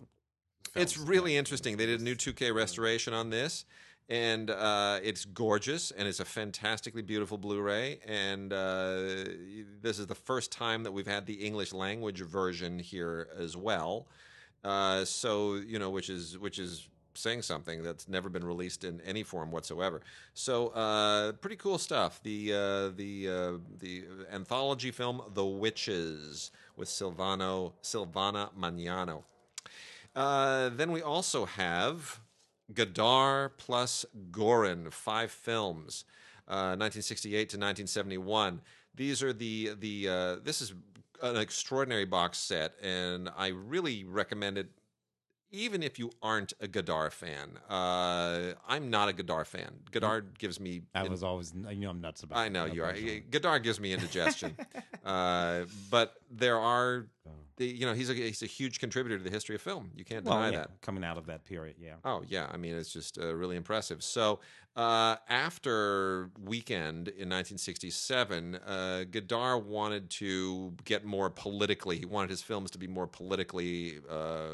[0.75, 1.77] it's really interesting.
[1.77, 3.63] They did a new 2K restoration on this,
[4.09, 7.99] and uh, it's gorgeous, and it's a fantastically beautiful Blu-ray.
[8.07, 8.95] And uh,
[9.81, 14.07] this is the first time that we've had the English language version here as well.
[14.63, 18.99] Uh, so you know, which is which is saying something that's never been released in
[19.01, 20.01] any form whatsoever.
[20.33, 22.21] So uh, pretty cool stuff.
[22.21, 29.23] The uh, the uh, the anthology film The Witches with Silvano Silvana Mangano.
[30.77, 32.19] Then we also have
[32.73, 36.05] Godard plus Gorin, five films,
[36.47, 38.61] uh, 1968 to 1971.
[38.95, 40.73] These are the the uh, this is
[41.21, 44.67] an extraordinary box set, and I really recommend it.
[45.51, 49.71] Even if you aren't a Godard fan, uh, I'm not a Godard fan.
[49.91, 52.39] Godard gives me I was always, you know, I'm nuts about.
[52.39, 52.93] I know you are.
[53.29, 54.55] Godard gives me indigestion,
[55.05, 57.07] uh, but there are.
[57.57, 59.91] The, you know, he's a he's a huge contributor to the history of film.
[59.95, 60.81] You can't Well, deny yeah, that.
[60.81, 61.95] coming out of that period, yeah.
[62.03, 64.03] Oh yeah, I mean it's just uh, really impressive.
[64.03, 64.39] So
[64.75, 71.97] uh, after Weekend in 1967, uh, Godard wanted to get more politically.
[71.97, 74.53] He wanted his films to be more politically uh, uh,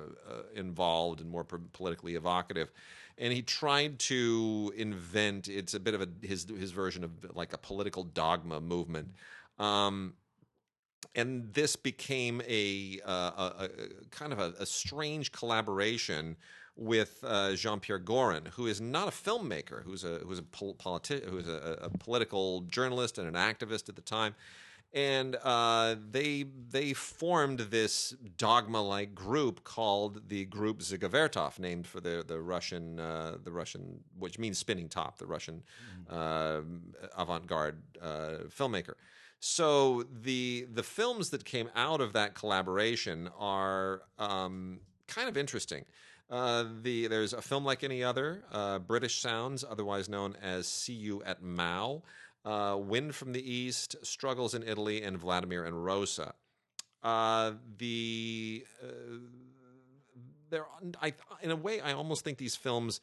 [0.53, 2.71] involved and more politically evocative,
[3.17, 5.47] and he tried to invent.
[5.47, 9.15] It's a bit of a his his version of like a political dogma movement.
[9.57, 10.13] Um,
[11.15, 16.35] and this became a, uh, a, a kind of a, a strange collaboration
[16.75, 21.23] with uh, Jean-Pierre Gorin, who is not a filmmaker, who's a who's a pol- politi-
[21.27, 24.35] who's a, a political journalist and an activist at the time,
[24.93, 31.99] and uh, they they formed this dogma-like group called the Group Dziga Vertov, named for
[31.99, 35.63] the the Russian uh, the Russian which means spinning top, the Russian
[36.09, 36.61] uh,
[37.17, 38.93] avant-garde uh, filmmaker.
[39.43, 45.83] So the the films that came out of that collaboration are um, kind of interesting.
[46.29, 50.93] Uh, the there's a film like any other, uh, British Sounds, otherwise known as "See
[50.93, 52.03] You at Mao,"
[52.45, 56.35] uh, "Wind from the East," "Struggles in Italy," and "Vladimir and Rosa."
[57.01, 58.87] Uh, the uh,
[60.51, 60.65] there,
[61.01, 63.01] I in a way, I almost think these films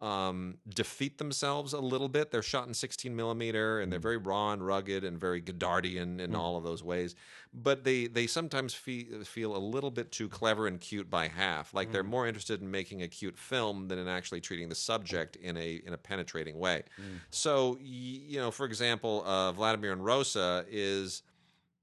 [0.00, 2.30] um, defeat themselves a little bit.
[2.30, 6.36] They're shot in 16 millimeter, and they're very raw and rugged and very Godardian in
[6.36, 7.16] all of those ways.
[7.52, 11.74] But they they sometimes feel feel a little bit too clever and cute by half.
[11.74, 15.36] Like they're more interested in making a cute film than in actually treating the subject
[15.36, 16.84] in a in a penetrating way.
[17.30, 21.22] So you know, for example, uh, Vladimir and Rosa is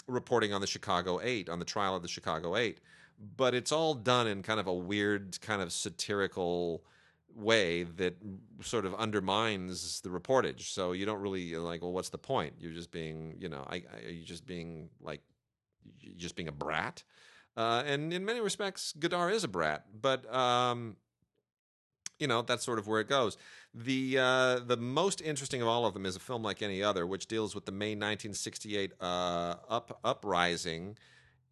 [0.08, 2.80] reporting on the Chicago Eight, on the trial of the Chicago Eight.
[3.38, 6.84] But it's all done in kind of a weird, kind of satirical
[7.36, 8.16] way that
[8.62, 10.74] sort of undermines the reportage.
[10.74, 12.54] So you don't really like, well, what's the point?
[12.60, 15.22] You're just being, you know, I, I, are you just being like,
[16.18, 17.04] just being a brat?
[17.58, 20.98] Uh, and in many respects, Godard is a brat, but um,
[22.20, 23.38] you know that's sort of where it goes.
[23.74, 27.08] The uh, the most interesting of all of them is a film like any other,
[27.08, 30.98] which deals with the May 1968 uh, up uprising,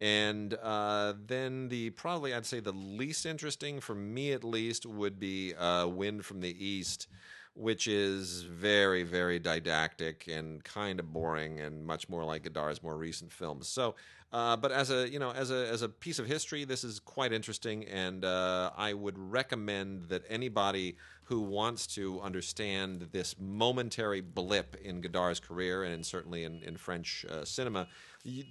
[0.00, 5.18] and uh, then the probably I'd say the least interesting for me at least would
[5.18, 7.08] be uh, Wind from the East,
[7.54, 12.96] which is very very didactic and kind of boring and much more like Godard's more
[12.96, 13.68] recent films.
[13.68, 13.94] So.
[14.32, 16.98] Uh, but as a you know as a as a piece of history, this is
[16.98, 24.20] quite interesting, and uh, I would recommend that anybody who wants to understand this momentary
[24.20, 27.88] blip in Godard's career and certainly in, in French uh, cinema,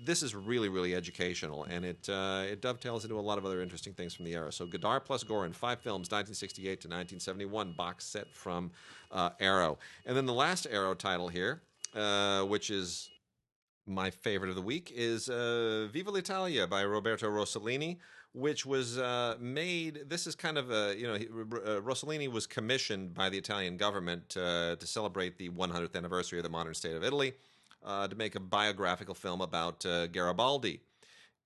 [0.05, 3.61] this is really really educational, and it uh, it dovetails into a lot of other
[3.61, 4.51] interesting things from the era.
[4.51, 8.71] So Godard plus Gorin, five films, 1968 to 1971, box set from
[9.11, 11.63] uh, Arrow, and then the last Arrow title here,
[11.95, 13.09] uh, which is
[13.85, 17.97] my favorite of the week is uh, Viva l'Italia by Roberto Rossellini,
[18.33, 20.05] which was uh, made.
[20.07, 23.77] This is kind of a you know he, uh, Rossellini was commissioned by the Italian
[23.77, 27.33] government uh, to celebrate the 100th anniversary of the modern state of Italy
[27.85, 30.81] uh, to make a biographical film about uh, Garibaldi.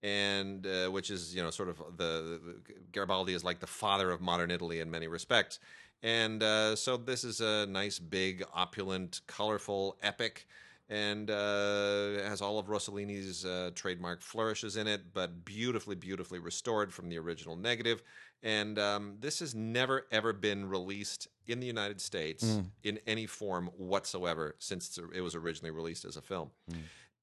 [0.04, 2.56] And uh, which is, you know, sort of the, the
[2.92, 5.60] Garibaldi is like the father of modern Italy in many respects.
[6.04, 6.44] And
[6.78, 10.48] so this is a nice, big, opulent, colorful epic
[10.90, 16.40] and uh, it has all of Rossellini's uh, trademark flourishes in it, but beautifully, beautifully
[16.40, 18.04] restored from the original negative.
[18.44, 22.44] And um, this has never ever been released in the United States
[22.84, 26.52] in any form whatsoever since it was originally released as a film.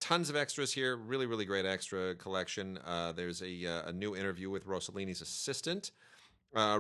[0.01, 2.79] Tons of extras here, really, really great extra collection.
[2.85, 5.93] Uh, there's a, uh, a new interview with Rossellini's assistant,
[6.55, 6.79] uh,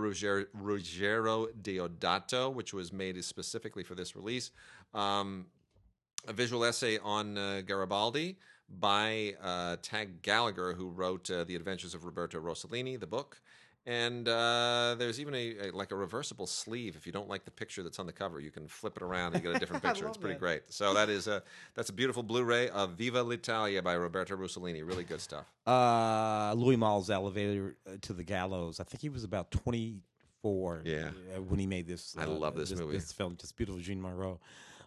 [1.63, 4.51] Deodato, which was made specifically for this release.
[4.93, 5.47] Um,
[6.29, 8.37] a visual essay on uh, Garibaldi
[8.69, 13.41] by uh, Tag Gallagher, who wrote uh, The Adventures of Roberto Rossellini, the book.
[13.87, 16.97] And uh, there's even a, a like a reversible sleeve.
[16.97, 19.35] If you don't like the picture that's on the cover, you can flip it around
[19.35, 20.09] and you get a different picture.
[20.09, 20.41] it's pretty that.
[20.41, 20.63] great.
[20.73, 21.43] So that is a
[21.75, 24.83] that's a beautiful Blu-ray of Viva l'Italia by Roberto Rossellini.
[24.87, 25.45] Really good stuff.
[25.67, 28.81] Uh, Louis Malle's elevator uh, to the gallows.
[28.81, 31.11] I think he was about 24 Yeah.
[31.37, 32.17] uh, when he made this.
[32.19, 32.95] I love this movie.
[32.95, 33.83] This film, just beautiful.
[33.83, 34.41] Jeanne Moreau,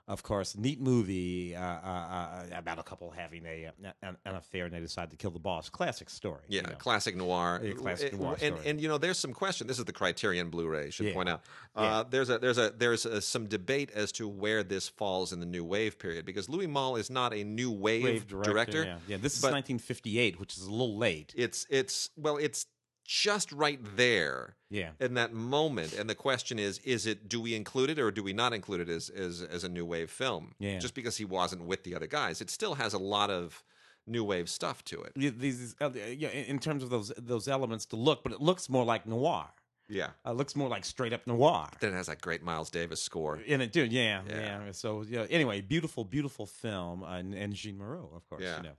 [0.08, 4.36] of course, neat movie uh, uh, uh, about a couple having a uh, an, an
[4.36, 5.70] affair and they decide to kill the boss.
[5.70, 6.39] Classic story.
[6.48, 6.76] you Yeah, know.
[6.76, 7.60] classic noir.
[7.63, 8.70] Yeah, classic Uh, noir And story.
[8.70, 9.67] and you know, there's some question.
[9.67, 10.91] This is the Criterion Blu-ray.
[10.91, 11.13] Should Yeah.
[11.13, 11.41] point out.
[11.76, 11.82] Yeah.
[11.84, 15.39] Uh, there's a there's a there's a, some debate as to where this falls in
[15.39, 18.84] the new wave period because Louis Malle is not a new wave, Wave director.
[18.86, 19.17] Yeah, yeah.
[19.17, 21.34] This is but 1958, which is a little late.
[21.36, 22.65] It's it's well, it's
[23.08, 24.91] just right there Yeah.
[25.00, 25.93] in that moment.
[25.93, 28.82] And the question is, is it do we include it or do we not include
[28.82, 30.54] it as as, as a new wave film?
[30.60, 30.78] Yeah.
[30.78, 33.63] Just because he wasn't with the other guys, it still has a lot of
[34.06, 35.13] new wave stuff to it.
[35.15, 38.70] These- These, uh, yeah, in terms of those those elements to look, but it looks
[38.70, 39.48] more like noir.
[39.89, 40.10] Yeah.
[40.26, 41.70] Uh, it looks more like straight up noir.
[41.80, 43.38] Then it has that great Miles Davis score.
[43.38, 44.65] In it, dude, yeah, Yeah.
[44.65, 44.72] yeah.
[44.74, 45.26] So, yeah.
[45.30, 48.43] Anyway, beautiful, beautiful film, uh, and, and Jeanne Moreau, of course.
[48.43, 48.58] Yeah.
[48.58, 48.76] You know,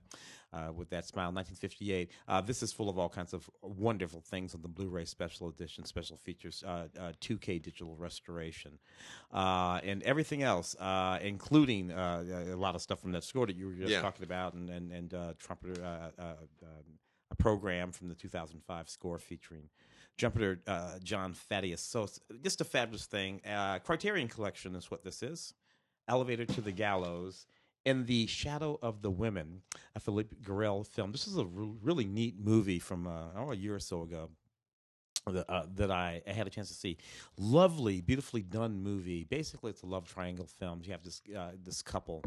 [0.53, 2.11] uh, with that smile, 1958.
[2.27, 5.85] Uh, this is full of all kinds of wonderful things on the Blu-ray special edition,
[5.85, 8.79] special features, uh, uh, 2K digital restoration,
[9.33, 13.55] uh, and everything else, uh, including uh, a lot of stuff from that score that
[13.55, 14.01] you were just Yeah.
[14.01, 15.83] talking about, and and and uh, trumpeter.
[15.83, 16.83] Uh, uh, um,
[17.31, 19.69] a program from the 2005 score featuring
[20.17, 21.77] Jumper uh, Jon Faddis.
[21.77, 22.07] So
[22.43, 23.39] just a fabulous thing.
[23.45, 25.53] Uh, Criterion Collection is what this is.
[26.07, 27.45] Elevator to the Gallows.
[27.89, 29.63] In the Shadow of the Women,
[29.95, 31.11] a Philippe Garrel film.
[31.11, 34.29] This is a re- really neat movie from uh, oh, a year or so ago
[35.25, 36.97] that, uh, that I, I had a chance to see.
[37.35, 39.23] Lovely, beautifully done movie.
[39.23, 40.81] Basically, it's a love triangle film.
[40.83, 42.23] You have this uh, this couple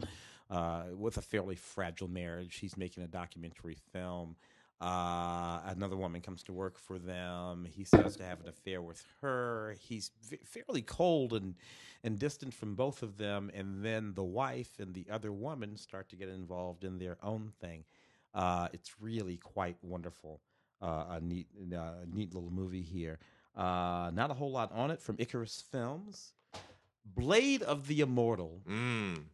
[0.51, 2.57] uh, with a fairly fragile marriage.
[2.57, 4.35] He's making a documentary film.
[4.83, 7.64] Uh, another woman comes to work for them.
[7.71, 9.77] He starts to have an affair with her.
[9.79, 11.55] He's v- fairly cold and
[12.05, 13.49] and distant from both of them.
[13.55, 17.53] And then the wife and the other woman start to get involved in their own
[17.61, 17.85] thing.
[18.35, 20.40] Uh, it's really quite wonderful.
[20.81, 23.21] Uh, a neat, uh, neat little movie here.
[23.57, 26.33] Uh, not a whole lot on it from Icarus Films.
[27.05, 29.25] Blade of the Immortal, Mm.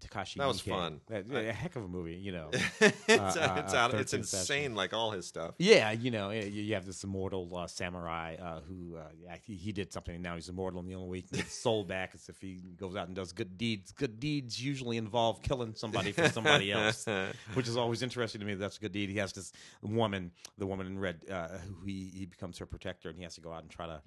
[0.00, 0.36] Takashi.
[0.36, 0.70] That was Miike.
[0.70, 1.00] fun.
[1.08, 2.50] That- a heck of a movie, you know.
[2.52, 4.74] it's uh, it's, uh, out, it's insane, session.
[4.74, 5.54] like all his stuff.
[5.58, 9.72] Yeah, you know, you you have this immortal uh, samurai uh, who uh, he, he
[9.72, 11.84] did something, and now he's immortal, and the only way he can get his soul
[11.94, 13.92] back is if he goes out and does good deeds.
[13.92, 17.06] Good deeds usually involve killing somebody for somebody else,
[17.54, 18.54] which is always interesting to me.
[18.54, 19.10] That's a good deed.
[19.10, 19.52] He has this
[19.82, 23.34] woman, the woman in red, uh, who he, he becomes her protector, and he has
[23.36, 24.00] to go out and try to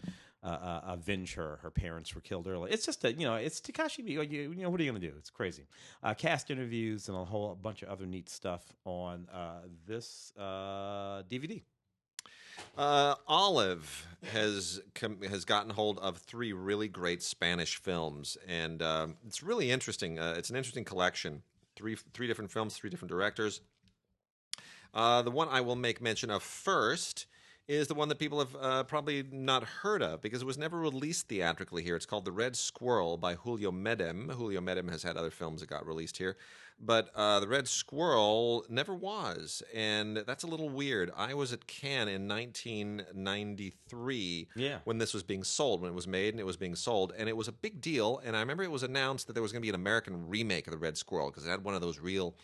[0.48, 1.60] uh, uh, avenge her.
[1.76, 2.72] Parents were killed early.
[2.72, 4.08] It's just a, you know, it's Takashi.
[4.08, 5.14] You, you know, what are you going to do?
[5.18, 5.68] It's crazy.
[6.02, 11.24] Uh, cast interviews and a whole bunch of other neat stuff on uh, this uh,
[11.30, 11.62] DVD.
[12.78, 19.18] Uh, Olive has com- has gotten hold of three really great Spanish films, and um,
[19.28, 20.18] it's really interesting.
[20.18, 21.44] Uh, it's an interesting collection.
[21.76, 23.62] Three three different films, three different directors.
[24.92, 27.28] Uh, the one I will make mention of first
[27.67, 30.80] is the one that people have uh, probably not heard of because it was never
[30.80, 31.95] released theatrically here.
[31.97, 34.32] It's called The Red Squirrel by Julio Medem.
[34.32, 36.38] Julio Medem has had other films that got released here,
[36.80, 41.12] but uh, The Red Squirrel never was, and that's a little weird.
[41.17, 44.80] I was at Cannes in 1993 Yeah.
[44.86, 47.27] when this was being sold, when it was made and it was being sold, and
[47.27, 48.21] it was a big deal.
[48.23, 50.67] And I remember it was announced that there was going to be an American remake
[50.67, 52.36] of The Red Squirrel because it had one of those real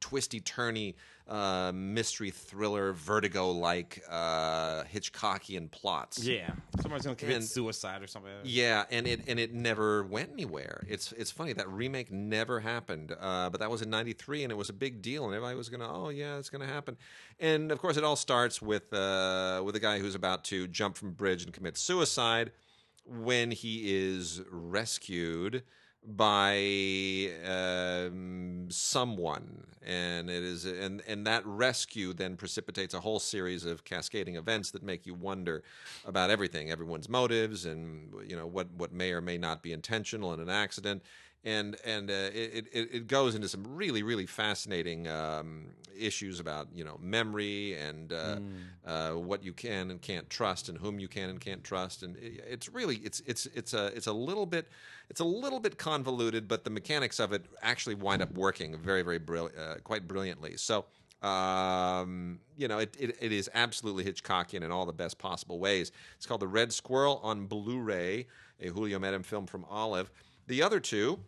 [0.00, 0.94] twisty turny
[1.28, 6.24] uh, mystery thriller vertigo like uh, hitchcockian plots.
[6.24, 8.32] Yeah, somebody's gonna commit And- suicide or something.
[8.42, 10.84] yeah and it and it never went anywhere.
[10.88, 14.56] It's it's funny that remake never happened uh, but that was in 93 and it
[14.56, 16.96] was a big deal and everybody was gonna oh yeah it's gonna happen.
[17.38, 20.96] And of course it all starts with uh, with a guy who's about to jump
[20.96, 22.50] from bridge and commit suicide
[23.06, 25.62] when he is rescued
[26.06, 33.64] by um, someone, and it is, and and that rescue then precipitates a whole series
[33.64, 35.62] of cascading events that make you wonder
[36.06, 40.32] about everything, everyone's motives, and you know what what may or may not be intentional
[40.32, 41.02] in an accident.
[41.44, 45.66] And and uh, it, it it goes into some really really fascinating um,
[45.98, 48.38] issues about you know memory and uh,
[48.86, 52.16] uh, what you can and can't trust and whom you can and can't trust and
[52.16, 54.68] it, it's really it's it's it's a it's a little bit
[55.08, 59.02] it's a little bit convoluted but the mechanics of it actually wind up working very
[59.02, 60.84] very brill- uh, quite brilliantly so
[61.22, 65.92] um, you know, it, it, it is absolutely Hitchcockian in all the best possible ways.
[66.16, 68.26] It's called The Red Squirrel on Blu ray,
[68.58, 70.10] a Julio Medem film from Olive.
[70.50, 71.20] The other two,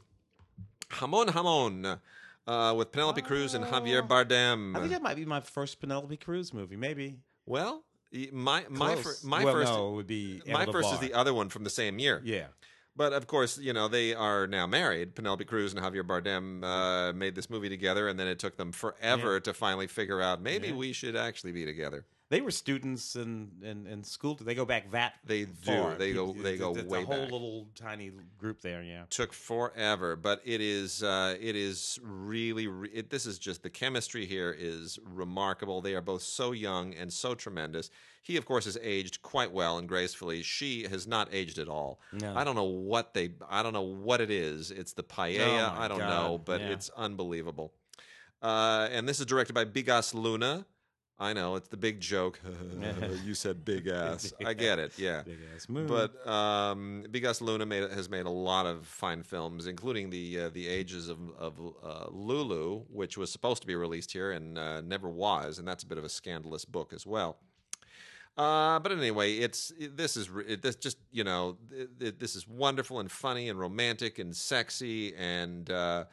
[0.90, 2.00] Jamón Jamón,
[2.48, 4.76] uh, with Penelope Cruz and Javier Bardem.
[4.76, 6.74] I think that might be my first Penelope Cruz movie.
[6.74, 7.84] Maybe well,
[8.32, 9.22] my my Close.
[9.22, 11.70] my well, first no, it would be my first is the other one from the
[11.70, 12.20] same year.
[12.24, 12.46] yeah.
[12.96, 15.14] But of course, you know they are now married.
[15.14, 18.72] Penelope Cruz and Javier Bardem uh, made this movie together, and then it took them
[18.72, 20.74] forever to finally figure out maybe Yeah.
[20.74, 22.06] we should actually be together.
[22.32, 24.36] They were students in, in, in school.
[24.36, 25.94] They go back that They do.
[25.98, 27.30] They go- they go It's way a whole back.
[27.30, 28.82] little tiny group there.
[28.82, 29.02] Yeah.
[29.10, 33.68] took forever, but it is uh, it is really re- it, this is just the
[33.68, 35.82] chemistry here is remarkable.
[35.82, 37.90] They are both so young and so tremendous.
[38.22, 40.42] He, of course, has aged quite well and gracefully.
[40.42, 42.00] She has not aged at all.
[42.14, 42.34] No.
[42.34, 44.70] I don't know what they I don't know what it is.
[44.70, 45.70] It's the paella.
[45.76, 46.08] Oh, I don't God.
[46.08, 46.68] know, but Yeah.
[46.70, 47.74] it's unbelievable.
[48.40, 50.64] Uh, and this is directed by Bigas Luna.
[51.22, 52.40] I know it's the big joke.
[53.24, 54.32] you said big ass.
[54.44, 54.98] I get it.
[54.98, 55.22] Yeah.
[55.22, 55.88] Big ass movie.
[55.88, 60.48] But um, Bigas Luna made, has made a lot of fine films, including the uh,
[60.50, 61.54] the Ages of, of
[61.84, 65.84] uh, Lulu, which was supposed to be released here and uh, never was, and that's
[65.84, 67.38] a bit of a scandalous book as well.
[68.36, 72.48] Uh, but anyway, it's this is it, this just you know it, it- this is
[72.48, 76.04] wonderful and funny and romantic and sexy and uh,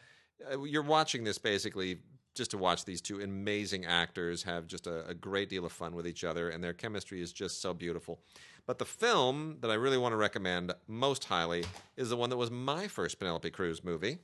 [0.65, 1.99] you're watching this basically
[2.39, 5.93] just to watch these two amazing actors have just a, a great deal of fun
[5.93, 8.19] with each other and their chemistry is just so beautiful.
[8.65, 11.65] But the film that I really want to recommend most highly
[11.97, 14.17] is the one that was my first Penelope Cruz movie.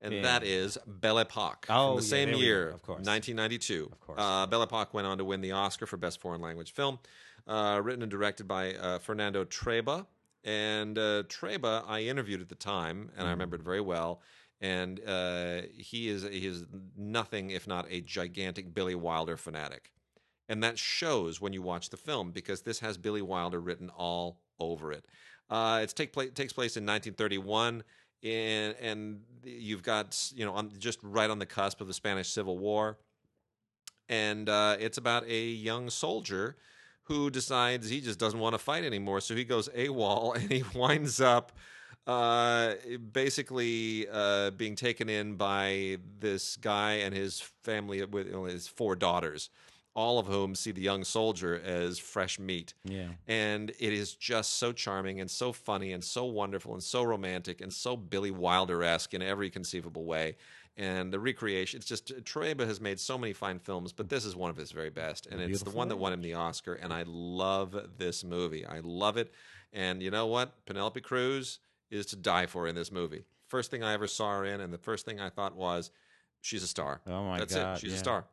[0.00, 0.22] And Yeah.
[0.22, 3.04] that is Belle Epoque Oh, the yeah, same there we go, year, of course.
[3.04, 3.88] 1992.
[3.90, 4.18] Of course.
[4.20, 6.98] Uh, Belle Epoque went on to win the Oscar for Best Foreign Language Film,
[7.48, 10.06] uh, written and directed by uh, Fernando Trueba.
[10.44, 14.20] And uh, Trueba, I interviewed at the time, and I remember it very well.
[14.60, 16.64] And uh, he is he is
[16.96, 19.92] nothing if not a gigantic Billy Wilder fanatic,
[20.48, 24.40] and that shows when you watch the film because this has Billy Wilder written all
[24.58, 25.04] over it.
[25.48, 27.84] Uh, it's take pla- takes place in 1931,
[28.22, 32.28] in, and you've got you know on, just right on the cusp of the Spanish
[32.28, 32.98] Civil War,
[34.08, 36.56] and uh, it's about a young soldier
[37.04, 40.62] who decides he just doesn't want to fight anymore, so he goes AWOL and he
[40.74, 41.52] winds up
[42.08, 42.74] uh,
[43.12, 49.50] basically uh, being taken in by this guy and his family with his four daughters,
[49.94, 52.72] all of whom see the young soldier as fresh meat.
[52.84, 53.08] yeah.
[53.26, 57.60] And it is just so charming and so funny and so wonderful and so romantic
[57.60, 60.36] and so Billy Wilder esque in every conceivable way.
[60.78, 64.34] And the recreation, it's just Trueba has made so many fine films, but this is
[64.36, 65.26] one of his very best.
[65.26, 66.74] And it's the one that won him the Oscar.
[66.74, 68.64] And I love this movie.
[68.64, 69.34] I love it.
[69.72, 70.64] And you know what?
[70.64, 71.58] Penelope Cruz
[71.90, 73.24] is to die for in this movie.
[73.46, 75.90] First thing I ever saw her in, and the first thing I thought was,
[76.40, 77.00] she's a star.
[77.06, 77.40] Oh my god.
[77.40, 77.80] That's God, it.
[77.80, 77.96] She's yeah.
[77.96, 78.24] a star.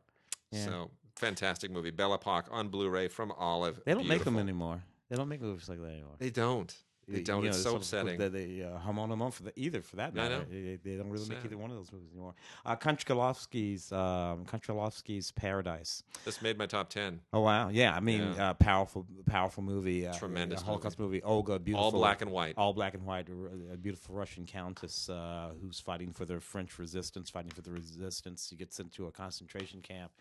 [0.51, 0.65] Yeah.
[0.65, 1.91] So fantastic movie.
[1.91, 3.79] Belle Epoque on Blu-ray from Olive.
[3.85, 4.83] They don't make them anymore.
[5.09, 6.15] They don't make movies like that anymore.
[6.17, 6.75] They don't.
[7.07, 7.43] They don't.
[7.43, 8.17] know, it's so upsetting.
[8.17, 10.21] That they uh, Jamón Jamón for the, either for that I know.
[10.29, 10.45] matter.
[10.49, 11.45] They, they don't really make Sad.
[11.45, 12.33] either one of those movies anymore.
[12.65, 16.03] Uh, Konchalovsky's um, Konchalovsky's Paradise.
[16.25, 17.21] This made my top ten.
[17.33, 17.95] Oh wow, yeah.
[17.95, 18.49] I mean, Yeah.
[18.49, 20.07] uh, powerful, powerful movie.
[20.07, 21.21] Uh, Tremendous uh, Holocaust movie.
[21.23, 21.85] Olga, beautiful.
[21.85, 22.55] All black and white.
[22.57, 23.27] all black and white.
[23.71, 28.47] A beautiful Russian countess uh, who's fighting for the French resistance, fighting for the resistance.
[28.49, 30.11] She gets into a concentration camp.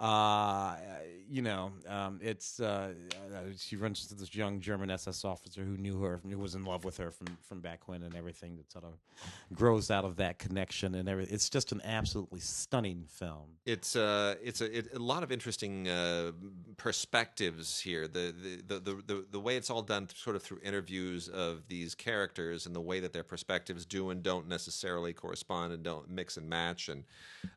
[0.00, 0.76] Uh,
[1.30, 2.92] you know, um, it's uh,
[3.34, 6.64] uh, she runs into this young German SS officer who knew her, who was in
[6.64, 8.94] love with her from from back when, and everything that sort of
[9.54, 11.34] grows out of that connection and everything.
[11.34, 13.56] It's just an absolutely stunning film.
[13.66, 16.32] It's uh, it's a, it, a lot of interesting uh,
[16.76, 18.08] perspectives here.
[18.08, 18.34] The
[18.66, 21.94] the, the the the the way it's all done, sort of through interviews of these
[21.94, 26.36] characters, and the way that their perspectives do and don't necessarily correspond and don't mix
[26.36, 27.04] and match, and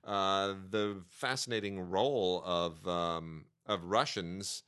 [0.04, 4.64] uh, the fascinating role of um, of Russians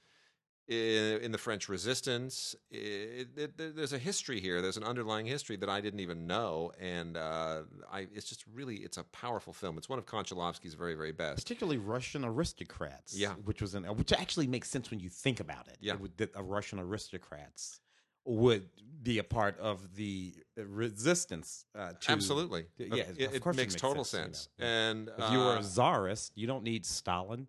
[0.68, 2.56] in, in the French Resistance.
[2.72, 4.62] It, it, there- there's a history here.
[4.62, 8.78] There's an underlying history that I didn't even know, and uh, I, it's just really
[8.78, 9.78] it's a powerful film.
[9.78, 11.44] It's one of Konchalovsky's very very best.
[11.44, 13.16] particularly Russian aristocrats.
[13.18, 13.34] Yeah.
[13.44, 15.78] which was in, which actually makes sense when you think about it.
[15.82, 15.94] Yeah.
[15.94, 17.80] It would- that a Russian aristocrats
[18.26, 18.70] would
[19.02, 21.66] be a part of the resistance.
[21.76, 24.04] Uh, to, Absolutely, Yeah, it, it course makes total you know.
[24.04, 24.50] sense.
[24.60, 27.48] And If you were uh, a czarist, you don't need Stalin.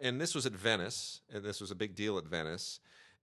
[0.00, 2.80] and this was at Venice, and this was a big deal at Venice.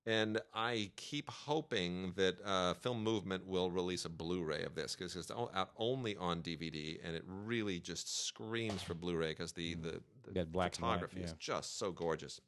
[0.07, 5.15] And I keep hoping that uh, Film Movement will release a Blu-ray of this because
[5.15, 10.01] it's out only on DVD, and it really just screams for Blu-ray because the the,
[10.31, 12.39] the black and white, photography is just so gorgeous.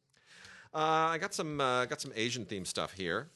[0.71, 0.77] Uh,
[1.09, 3.29] I got some uh, got some Asian themed stuff here.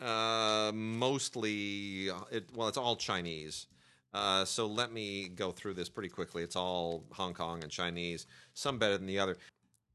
[0.00, 3.66] Uh, mostly, uh, it, well, it's all Chinese.
[4.14, 6.42] Uh, so let me go through this pretty quickly.
[6.42, 9.36] It's all Hong Kong and Chinese, some better than the other.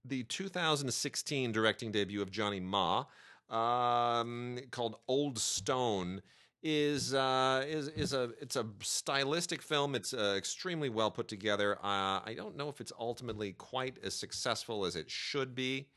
[0.05, 3.05] The 2016 directing debut of Johnny Ma,
[3.49, 6.21] um, called Old Stone,
[6.61, 9.95] is uh, is is a it's a stylistic film.
[9.95, 11.77] It's uh, extremely well put together.
[11.77, 15.87] Uh, I don't know if it's ultimately quite as successful as it should be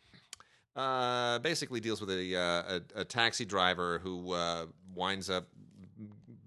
[0.76, 5.46] uh, basically deals with a, uh, a a taxi driver who uh, winds up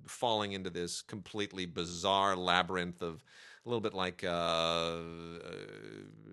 [0.07, 3.23] falling into this completely bizarre labyrinth of
[3.65, 4.99] a little bit like uh, uh,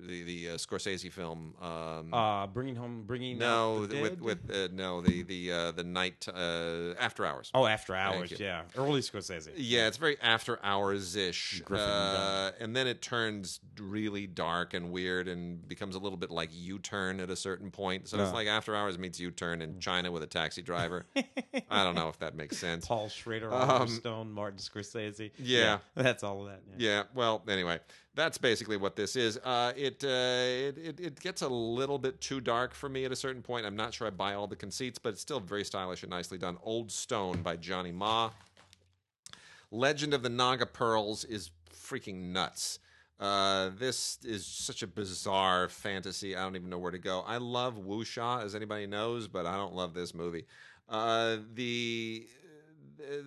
[0.07, 1.55] the the uh, Scorsese film.
[1.61, 5.85] Um, Uh, bringing home, bringing no, the with with uh, no the the uh, the
[5.85, 7.51] night uh, after hours.
[7.55, 9.51] oh, after hours, yeah, early Scorsese.
[9.57, 11.63] Yeah, it's very after hours ish.
[11.71, 16.51] Uh, and then it turns really dark and weird and becomes a little bit like
[16.53, 18.09] U Turn at a certain point.
[18.09, 21.07] So it's like after hours meets U Turn in China with a taxi driver.
[21.71, 22.87] I don't know if that makes sense.
[22.87, 25.31] Paul Schrader, Um, Stone, Martin Scorsese.
[25.39, 25.79] Yeah.
[25.95, 26.63] that's all of that.
[26.79, 26.87] Yeah.
[26.87, 27.81] Yeah, well, anyway,
[28.17, 29.39] that's basically what this is.
[29.45, 33.13] Uh, it, uh, it it it gets a little bit too dark for me at
[33.13, 33.67] a certain point.
[33.67, 36.39] I'm not sure I buy all the conceits, but it's still very stylish and nicely
[36.39, 36.57] done.
[36.63, 38.31] Old Stone by Johnny Ma.
[39.71, 42.79] Legend of the Naga Pearls is freaking nuts.
[43.21, 46.37] Uh, this is such a bizarre fantasy.
[46.37, 47.23] I don't even know where to go.
[47.27, 50.47] I love wuxia, as anybody knows, but I don't love this movie.
[50.89, 52.27] Uh, the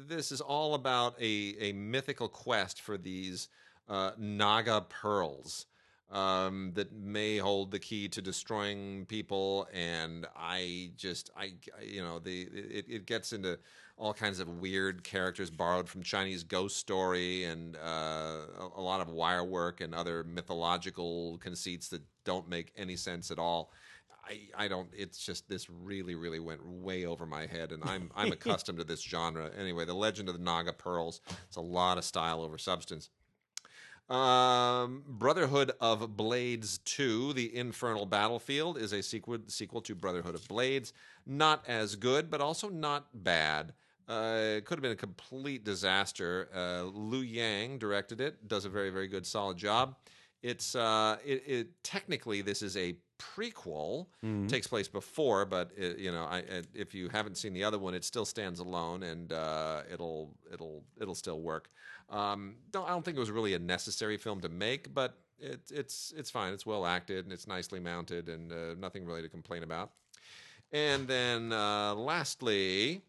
[0.07, 3.49] this is all about a a mythical quest for these
[3.89, 5.65] uh, Naga pearls
[6.11, 9.67] um, that may hold the key to destroying people.
[9.73, 13.59] And I just, I, you know, the it, it gets into
[13.97, 19.01] all kinds of weird characters borrowed from Chinese ghost story and uh, a, a lot
[19.01, 23.71] of wire work and other mythological conceits that don't make any sense at all.
[24.29, 24.89] I, I don't.
[24.95, 28.83] It's just this really, really went way over my head, and I'm I'm accustomed to
[28.83, 29.85] this genre anyway.
[29.85, 31.21] The Legend of the Naga Pearls.
[31.47, 33.09] It's a lot of style over substance.
[34.09, 40.47] Um, Brotherhood of Blades 2, The Infernal Battlefield, is a sequel, sequel to Brotherhood of
[40.47, 40.93] Blades.
[41.27, 43.73] Not as good, but also not bad.
[44.07, 46.49] Uh, it could have been a complete disaster.
[46.55, 49.95] Uh, Lu Yang directed it, does a very, very good, solid job.
[50.41, 54.07] It's uh, it, it technically this is a prequel,
[54.47, 57.77] takes place before, but it, you know, I, I- if you haven't seen the other
[57.77, 61.69] one, it still stands alone, and uh, it'll it'll it'll still work.
[62.09, 65.59] Um, don't, I don't think it was really a necessary film to make, but it,
[65.71, 66.53] it's it's fine.
[66.53, 69.91] It's well acted and it's nicely mounted, and uh, nothing really to complain about.
[70.71, 73.01] And then uh, lastly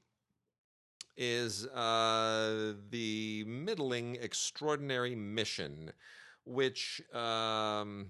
[1.17, 5.93] is uh, the middling extraordinary mission,
[6.45, 8.07] which um,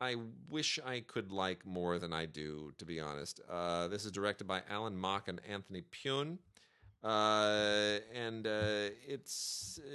[0.00, 0.16] I
[0.48, 3.40] wish I could like more than I do, to be honest.
[3.48, 6.38] Uh, this is directed by Alan Mak and Anthony Pun.
[7.04, 9.90] Uh, and uh, it's uh,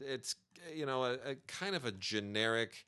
[0.00, 0.36] it's
[0.74, 2.86] you know a, a kind of a generic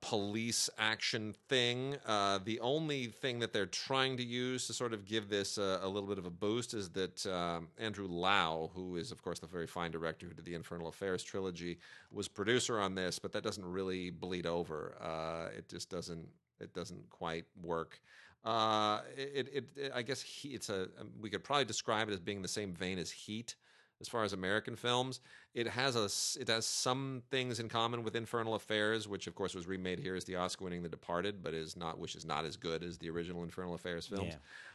[0.00, 1.96] police action thing.
[2.06, 5.86] Uh, the only thing that they're trying to use to sort of give this a
[5.86, 9.46] little bit of a boost is that um, Andrew Lau, who is, of course, the
[9.46, 11.78] very fine director who did the Infernal Affairs trilogy,
[12.10, 14.94] was producer on this, but that doesn't really bleed over.
[15.00, 16.26] Uh, it just doesn't.
[16.60, 18.00] It doesn't quite work.
[18.44, 20.82] Uh, it, it, it, I guess he, it's a.
[21.00, 23.56] um, We could probably describe it as being the same vein as Heat,
[24.02, 25.20] as far as American films.
[25.54, 29.54] It has a it has some things in common with Infernal Affairs, which of course
[29.54, 32.56] was remade here as the Oscar-winning The Departed, but is not which is not as
[32.56, 34.34] good as the original Infernal Affairs films.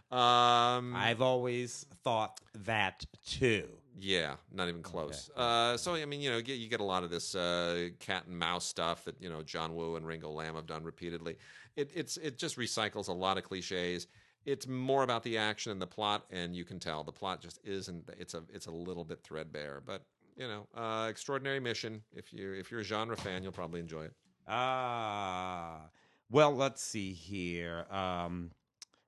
[0.10, 3.68] Um, I've always thought that too.
[4.00, 5.30] yeah, not even close.
[5.36, 7.90] Uh, so I mean, you know, you get, you get a lot of this uh,
[8.00, 11.36] cat and mouse stuff that you know John Woo and Ringo Lam have done repeatedly.
[11.76, 14.08] It it's it just recycles a lot of cliches.
[14.48, 17.60] It's more about the action and the plot, and you can tell the plot just
[17.66, 18.10] isn't.
[18.18, 20.04] It's a it's a little bit threadbare, but
[20.38, 22.02] you know, uh, extraordinary mission.
[22.16, 24.14] If you if you're a genre fan, you'll probably enjoy it.
[24.48, 25.90] Ah,
[26.32, 27.86] well, let's see here.
[27.92, 28.52] Um,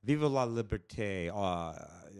[0.03, 1.73] Viva la Liberté, uh,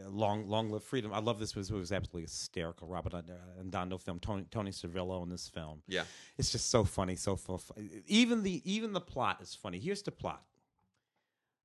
[0.09, 1.13] long, long live freedom.
[1.13, 1.51] I love this.
[1.51, 2.87] It was, it was absolutely hysterical.
[2.87, 3.13] Robert
[3.61, 5.81] Andondo film, Toni, Toni Servillo in this film.
[5.87, 6.03] Yeah,
[6.37, 7.57] It's just so funny, so fu-
[8.05, 9.79] even the even the plot is funny.
[9.79, 10.43] Here's the plot: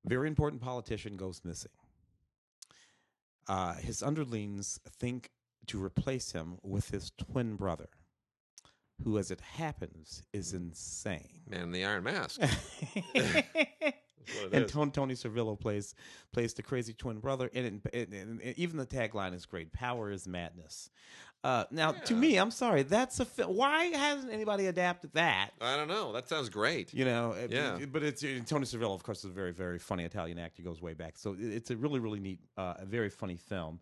[0.05, 1.71] very important politician goes missing.
[3.49, 5.31] Uh, his underlings think
[5.67, 7.89] to replace him with his twin brother,
[9.03, 11.43] who, as it happens, is insane.
[11.49, 12.41] man, in the Iron Mask.
[13.15, 14.69] That's what it and.
[14.69, 15.95] Toni, Toni Servillo plays
[16.33, 19.73] plays the crazy twin brother, and, it, and, and- and even the tagline is great:
[19.73, 20.89] "Power is madness."
[21.45, 23.55] Uh, now, to me, I'm sorry, that's a film.
[23.55, 25.51] Why hasn't anybody adapted that?
[25.61, 26.11] I don't know.
[26.11, 26.95] That sounds great.
[26.95, 27.77] You know, it- Yeah.
[27.79, 30.63] it- but it's Toni Servillo, of course, is a very, very funny Italian actor.
[30.63, 33.37] He goes way back, so it- it's a really, really neat, uh, a very funny
[33.37, 33.79] film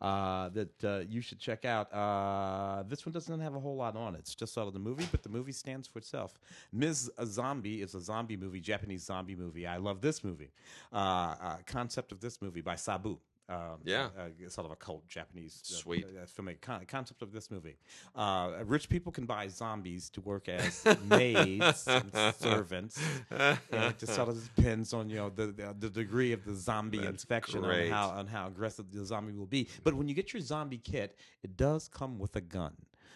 [0.00, 1.90] uh, that uh, you should check out.
[1.94, 4.78] Uh, this one doesn't have a whole lot on it; it's just out of the
[4.80, 6.34] movie, but the movie stands for itself.
[6.72, 7.10] Ms.
[7.24, 9.66] Zombie is a zombie movie, Japanese zombie movie.
[9.68, 10.50] I love this movie.
[10.92, 10.96] Uh,
[11.40, 13.18] uh, concept of this movie by Sabu.
[13.48, 14.08] Um, Yeah.
[14.18, 16.06] uh, sort of a cult Japanese uh, Sweet.
[16.06, 17.76] uh, filmmaker con- concept of this movie.
[18.14, 22.98] Uh, rich people can buy zombies to work as maids and servants.
[23.30, 26.54] and it just sort of depends on you know the the, the degree of the
[26.54, 27.90] zombie That's infection great.
[27.90, 29.68] on how on how aggressive the zombie will be.
[29.82, 32.72] But when you get your zombie kit, it does come with a gun.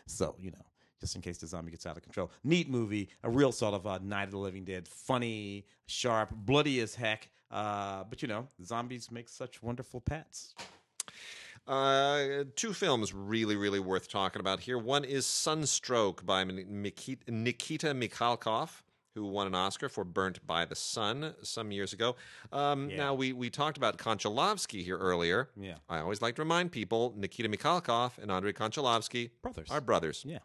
[0.06, 0.64] So you know.
[1.00, 2.28] Just in case the zombie gets out of control.
[2.42, 6.80] Neat movie, a real sort of uh, Night of the Living Dead, funny, sharp, bloody
[6.80, 7.28] as heck.
[7.50, 10.54] Uh, but you know, zombies make such wonderful pets.
[11.66, 14.78] Uh, two films really, really worth talking about here.
[14.78, 18.70] One is Sunstroke by Nikita Mikhalkov,
[19.14, 22.16] who won an Oscar for Burnt by the Sun some years ago.
[22.52, 22.96] Um, Yeah.
[22.96, 25.50] Now, we, we talked about Konchalovsky here earlier.
[25.60, 25.74] Yeah.
[25.90, 29.70] I always like to remind people Nikita Mikhalkov and Andrei Konchalovsky Brothers.
[29.70, 30.24] are brothers.
[30.26, 30.38] Yeah.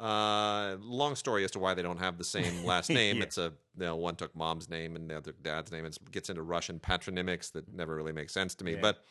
[0.00, 3.18] Uh, long story as to why they don't have the same last name.
[3.18, 3.24] Yeah.
[3.24, 5.84] It's a you know, one took mom's name and the other dad's name.
[5.84, 8.72] It gets into Russian patronymics that never really make sense to me.
[8.72, 8.80] Yeah.
[8.80, 9.04] But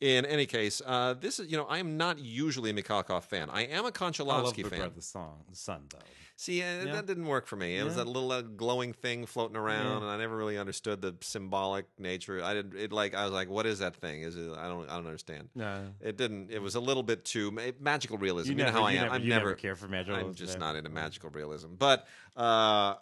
[0.00, 3.48] in any case, uh, this is you know I am not usually a Mikhalkov fan.
[3.50, 4.90] I am a Konchalovsky fan.
[4.94, 5.98] The song, the son though.
[6.36, 6.92] See, uh, Yeah.
[6.94, 7.78] that didn't work for me.
[7.78, 7.98] It was Yeah.
[8.02, 9.96] that little uh, glowing thing floating around, Yeah.
[9.98, 12.42] and I never really understood the symbolic nature.
[12.42, 14.22] I did it like I was like, what is that thing?
[14.22, 14.50] Is it?
[14.50, 15.50] I don't I don't understand.
[15.54, 16.50] No, It didn't.
[16.50, 18.50] It was a little bit too ma- magical realism.
[18.50, 19.04] you, You, never, know how you I am.
[19.04, 20.12] never, I'm never, never care for magic.
[20.14, 21.74] I'm just not into magical realism.
[21.78, 22.04] But
[22.36, 22.96] uh,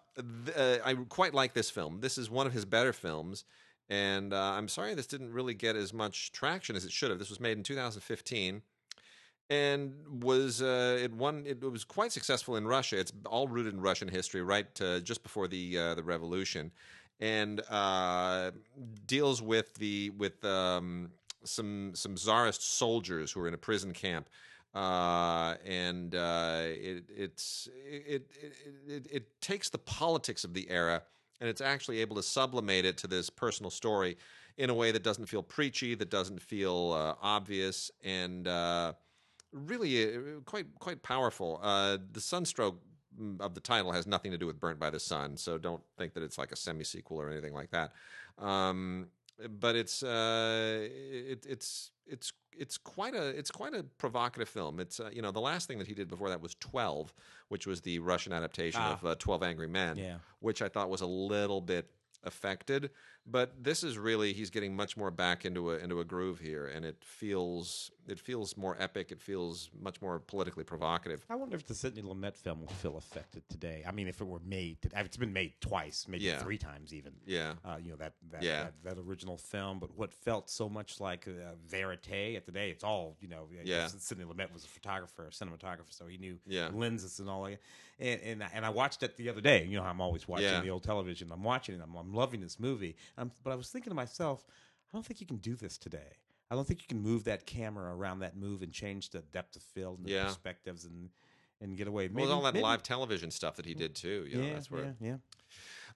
[0.44, 2.00] th- uh, I quite like this film.
[2.00, 3.44] This is one of his better films.
[3.88, 7.18] And uh, I'm sorry this didn't really get as much traction as it should have.
[7.18, 8.62] This was made in 2015
[9.52, 12.98] and was uh, it won it was quite successful in Russia.
[12.98, 14.80] It's all rooted in Russian history, right?
[14.80, 16.72] Uh, just before the uh, the revolution,
[17.20, 18.52] and uh,
[19.06, 21.10] deals with the with um,
[21.44, 24.28] some some czarist soldiers who are in a prison camp.
[24.74, 28.26] Uh, and it, it, it,
[28.88, 31.02] it, it takes the politics of the era
[31.42, 34.16] and it's actually able to sublimate it to this personal story
[34.58, 38.92] in a way that doesn't feel preachy, that doesn't feel uh, obvious, and uh,
[39.52, 41.58] really uh, quite quite powerful.
[41.60, 42.80] Uh, the sunstroke
[43.20, 45.82] mm, of the title has nothing to do with Burnt by the Sun, so don't
[45.98, 47.92] think that it's like a semi sequel or anything like that.
[48.38, 49.08] Um,
[49.58, 54.80] but it's uh, it, it's it's it's quite a it's quite a provocative film.
[54.80, 57.12] It's uh, you know the last thing that he did before that was Twelve,
[57.48, 58.94] which was the Russian adaptation Ah.
[58.94, 60.16] of uh, Twelve Angry Men Yeah.
[60.40, 61.90] which I thought was a little bit
[62.24, 62.90] affected.
[63.24, 66.66] But this is really he's getting much more back into a into a groove here,
[66.66, 69.12] and it feels it feels more epic.
[69.12, 71.24] It feels much more politically provocative.
[71.30, 73.84] I wonder if the Sidney Lumet film will feel affected today.
[73.86, 76.40] I mean, if it were made, today, it's been made twice, maybe Yeah.
[76.42, 77.12] three times even.
[77.24, 78.64] Yeah, Uh, you know that that, Yeah.
[78.64, 82.70] that that original film, but what felt so much like uh, verite at the day.
[82.70, 83.48] It's all you know.
[83.62, 83.86] Yeah.
[83.86, 86.70] Sidney Lumet was a photographer, a cinematographer, so he knew Yeah.
[86.74, 87.60] lenses and all that.
[88.00, 89.64] And and I- and I watched it the other day.
[89.64, 90.60] You know, I'm always watching Yeah.
[90.60, 91.30] the old television.
[91.30, 91.80] I'm watching it.
[91.80, 92.96] I'm, I'm loving this movie.
[93.18, 94.44] Um, but I was thinking to myself,
[94.92, 96.16] I don't think you can do this today.
[96.50, 99.56] I don't think you can move that camera around that move and change the depth
[99.56, 100.24] of field and the Yeah.
[100.24, 101.10] perspectives and
[101.60, 102.08] and get away.
[102.08, 104.26] well, all that maybe- live television stuff that he did too.
[104.28, 104.96] You know, yeah, that's where.
[105.00, 105.16] yeah, yeah.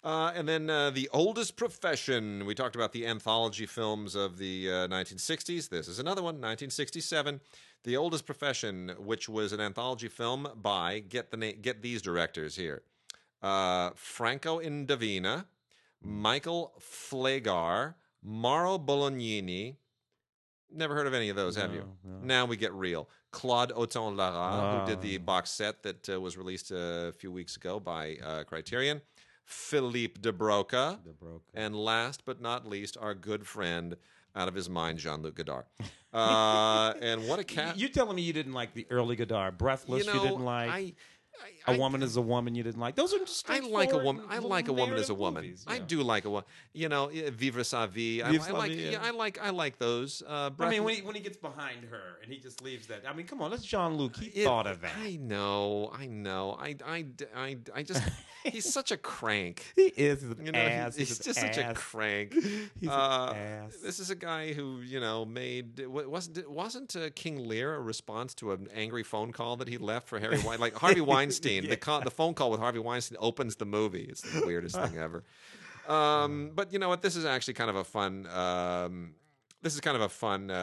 [0.04, 2.46] Uh, and then uh, the oldest profession.
[2.46, 5.68] We talked about the anthology films of the uh, 1960s.
[5.68, 7.40] This is another one, 1967.
[7.82, 12.54] The oldest profession, which was an anthology film by get the na- get these directors
[12.54, 12.82] here:
[13.42, 15.46] uh, Franco Indovina,
[16.06, 19.76] Michael Pfleghar, Mauro Bolognini.
[20.72, 21.84] Never heard of any of those, have you?
[22.04, 22.24] No, no.
[22.24, 23.08] Now we get real.
[23.30, 25.24] Claude Autant-Lara, who did the Ah.
[25.24, 29.00] box set that uh, was released a few weeks ago by uh, Criterion.
[29.44, 30.98] Philippe de Broca.
[31.04, 31.44] The broke.
[31.54, 33.96] And last but not least, our good friend
[34.34, 35.64] out of his mind, Jean Luc Godard.
[36.12, 37.76] Uh, and what a cat.
[37.76, 39.58] You telling me you didn't like the early Godard?
[39.58, 40.70] Breathless, you, didn't like.
[40.70, 40.94] I,
[41.66, 42.94] a I- woman is a woman you didn't like.
[42.94, 44.24] Those are just I like a woman.
[44.28, 45.42] I like a woman as a woman.
[45.44, 46.44] movies, I do like a woman.
[46.72, 48.22] You know, eh, Vivre sa vie.
[48.22, 48.70] I, I like.
[48.72, 48.90] vie, Yeah.
[48.92, 48.98] yeah.
[49.02, 49.38] I like.
[49.42, 50.22] I like those.
[50.26, 53.02] Uh, I mean, when he, when he gets behind her and he just leaves that.
[53.08, 54.16] I mean, come on, that's Jean Luc.
[54.16, 54.92] He It- thought of that.
[55.00, 55.90] I know.
[55.96, 56.56] I know.
[56.60, 56.76] I.
[56.86, 57.06] I.
[57.36, 57.56] I.
[57.74, 58.02] I just.
[58.44, 59.64] he's such a crank.
[59.74, 60.94] he is You know, ass.
[60.96, 62.32] he's, He's, just an such a crank.
[62.80, 63.76] He's Uh, an ass.
[63.82, 68.34] This is a guy who you know made wasn't wasn't uh, King Lear a response
[68.36, 71.62] to an angry phone call that he left for Harry Wein- like Harvey Weinstein.
[71.64, 71.70] Yeah.
[71.70, 74.06] The con- the phone call with Harvey Weinstein opens the movie.
[74.08, 75.24] It's the weirdest thing ever.
[75.88, 77.02] Um, but you know what?
[77.02, 78.26] This is actually kind of a fun.
[78.26, 79.14] Um,
[79.62, 80.54] this is kind of a fun uh,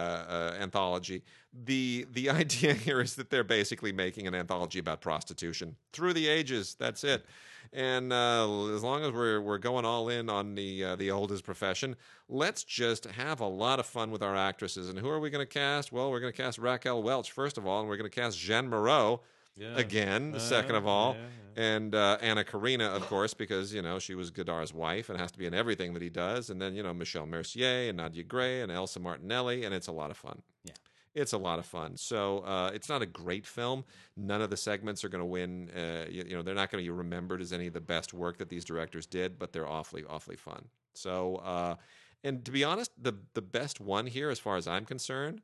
[0.57, 1.23] uh, anthology.
[1.53, 6.27] the The idea here is that they're basically making an anthology about prostitution through the
[6.27, 6.75] ages.
[6.77, 7.25] That's it.
[7.71, 11.43] And uh, as long as we're we're going all in on the uh, the oldest
[11.43, 11.95] profession,
[12.29, 14.89] let's just have a lot of fun with our actresses.
[14.89, 15.91] And who are we going to cast?
[15.91, 18.37] Well, we're going to cast Raquel Welch first of all, and we're going to cast
[18.37, 19.21] Jeanne Moreau
[19.55, 19.77] Yeah.
[19.77, 23.99] again, Uh, second of all, yeah, and uh, Anna Karina, of course, because you know
[23.99, 26.49] she was Godard's wife and has to be in everything that he does.
[26.49, 29.91] And then you know Michèle Mercier and Nadia Gray and Elsa Martinelli, and it's a
[29.91, 30.41] lot of fun.
[30.63, 30.73] Yeah.
[31.15, 31.95] It's a lot of fun.
[31.95, 33.85] So uh, it's not a great film.
[34.17, 35.69] None of the segments are going to win.
[35.69, 38.15] Uh, you, you know, they're not going to be remembered as any of the best
[38.15, 40.65] work that these directors did, but they're awfully, awfully fun.
[40.95, 41.75] So, uh,
[42.23, 45.41] and to be honest, the the best one here, as far as I'm concerned,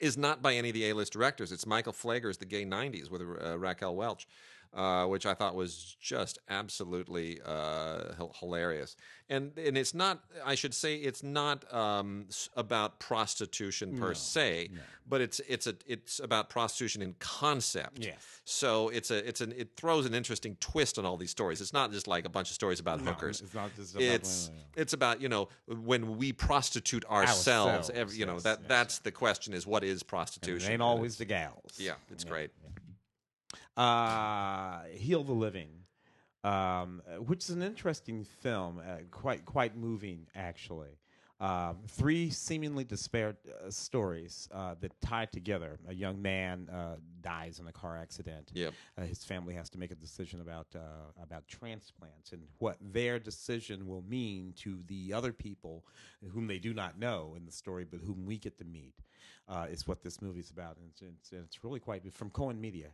[0.00, 1.52] is not by any of the A-list directors.
[1.52, 4.26] It's Michael Pfleghar's The Gay '90s with uh, Raquel Welch,
[4.72, 8.96] uh, which I thought was just absolutely uh, hil- hilarious.
[9.28, 10.22] And and it's not.
[10.44, 14.70] I should say it's not um, about prostitution per se,
[15.08, 18.04] but it's it's a it's about prostitution in concept.
[18.04, 18.16] Yes.
[18.44, 21.60] So it's a it's an it throws an interesting twist on all these stories.
[21.60, 23.40] It's not just like a bunch of stories about No, hookers.
[23.40, 27.48] it's not just about- It's it's about you know when we prostitute ourselves.
[27.48, 30.68] Ourselves, every, you know that yes, that's the question is what is And prostitution?
[30.70, 31.74] it ain't And always the gals.
[31.78, 32.50] yeah, it's great.
[33.80, 35.70] Uh, Heal the Living,
[36.44, 40.98] um, which is an interesting film, uh, quite quite moving actually.
[41.40, 45.78] Um, three seemingly disparate uh, stories uh, that tie together.
[45.88, 48.50] A young man uh, dies in a car accident.
[48.52, 48.74] Yep.
[48.98, 53.18] Uh, his family has to make a decision about uh, about transplants and what their
[53.18, 55.86] decision will mean to the other people
[56.34, 58.96] whom they do not know in the story, but whom we get to meet.
[59.48, 62.60] Uh, is what this movie is about, and it's, it's, it's really quite from Cohen
[62.60, 62.90] Media.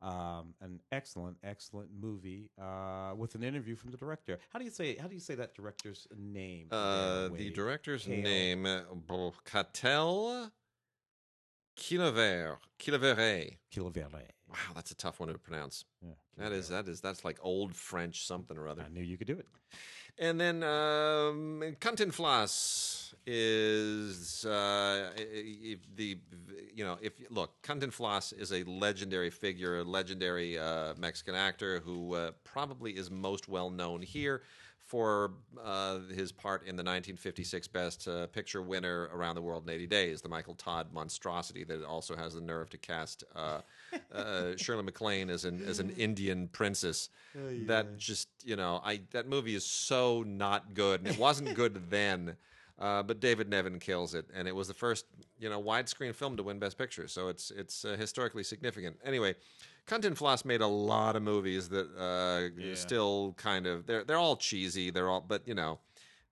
[0.00, 4.38] Um, an excellent, excellent movie uh, with an interview from the director.
[4.50, 4.94] How do you say?
[4.96, 6.68] How do you say that director's name?
[6.70, 10.50] Uh, the director's name, uh, Bo- Katell
[11.76, 13.58] Kilaver, Kilavere.
[13.72, 14.28] Kilavere.
[14.48, 15.84] Wow, that's a tough one to pronounce.
[16.02, 18.82] Yeah, That is that is that's like old French something or other.
[18.82, 19.46] I knew you could do it.
[20.18, 25.10] And then um, Cantinflas is uh,
[25.94, 26.18] the
[26.74, 32.14] you know if look Cantinflas is a legendary figure, a legendary uh, Mexican actor who
[32.14, 34.42] uh, probably is most well known here
[34.88, 35.32] for
[35.62, 39.86] uh, his part in the 1956 Best uh, Picture winner Around the World in 80
[39.86, 43.60] Days, the Michael Todd monstrosity that also has the nerve to cast uh,
[44.14, 47.10] uh, Shirley MacLaine as an as an Indian princess.
[47.66, 51.82] That just you know, I that movie is so not good, and it wasn't good
[51.90, 52.36] then.
[52.78, 55.04] Uh, but David Niven kills it, and it was the first,
[55.40, 58.96] you know, widescreen film to win Best Picture, so it's it's uh, historically significant.
[59.04, 59.34] Anyway,
[60.14, 62.74] Floss made a lot of movies that uh, Yeah.
[62.74, 64.90] still kind of they're they're all cheesy.
[64.90, 65.80] They're all, but you know,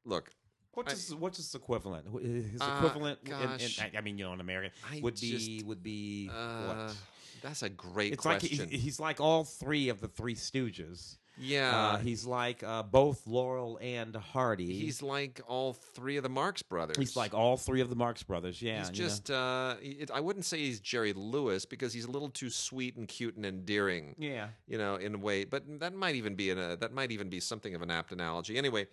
[0.04, 0.30] look,
[0.76, 2.07] What's his, what's his equivalent?
[2.22, 3.96] His Uh, equivalent, in, in.
[3.96, 6.96] I mean, you know, in America, I would be would be uh, what?
[7.40, 11.16] that's a great It's like he, he's like all three of the Three Stooges.
[11.39, 14.72] Yeah, Uh, he's like uh, both Laurel and Hardy.
[14.72, 16.97] he's like all three of the Marx brothers.
[16.97, 18.62] he's like all three of the Marx Brothers.
[18.62, 19.09] Yeah, He's you know.
[19.09, 22.97] just, uh, it, I wouldn't say he's Jerry Lewis because he's a little too sweet
[22.97, 24.14] and cute and endearing.
[24.18, 24.49] yeah.
[24.66, 25.45] you know, in a way.
[25.45, 28.12] But that might even be an, uh, that might even be something of an apt
[28.12, 28.57] analogy.
[28.57, 28.87] Anyway,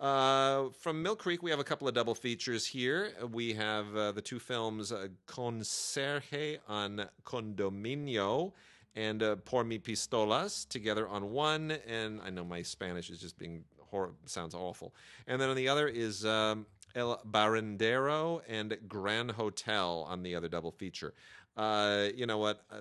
[0.00, 3.12] uh, from Mill Creek, we have a couple of double features here.
[3.30, 8.52] We have uh, the two films uh, Conserje en Condominio
[8.94, 11.72] and uh, Por mi pistolas together on one.
[11.86, 14.94] And I know my Spanish is just being hor- sounds awful.
[15.26, 16.24] And then on the other is.
[16.24, 16.66] Um,
[16.96, 21.14] El Barrendero and Grand Hotel on the other double feature.
[21.56, 22.62] Uh, you know what?
[22.70, 22.76] Uh,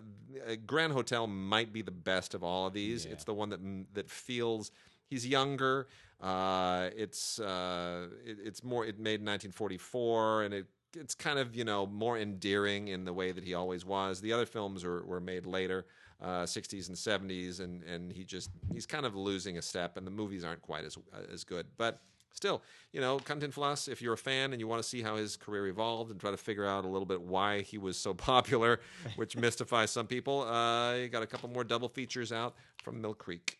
[0.48, 3.06] uh, Grand Hotel might be the best of all of these.
[3.06, 3.12] Yeah.
[3.12, 3.60] It's the one that
[3.94, 4.72] that feels
[5.10, 5.88] he's younger.
[6.22, 8.86] Uh, it's uh, it, it's more.
[8.86, 13.14] It made in 1944, and it it's kind of you know more endearing in the
[13.14, 14.22] way that he always was.
[14.22, 15.86] The other films were, were made later,
[16.22, 20.06] uh, 60s and 70s, and and he just he's kind of losing a step, and
[20.06, 22.02] the movies aren't quite as uh, as good, but.
[22.32, 22.62] Still,
[22.94, 25.66] you know, Cantinflas, if you're a fan and you want to see how his career
[25.66, 28.82] evolved and try to figure out a little bit why he was so popular,
[29.16, 32.54] which mystifies some people, uh, you got a couple more double features out
[32.84, 33.60] from Mill Creek.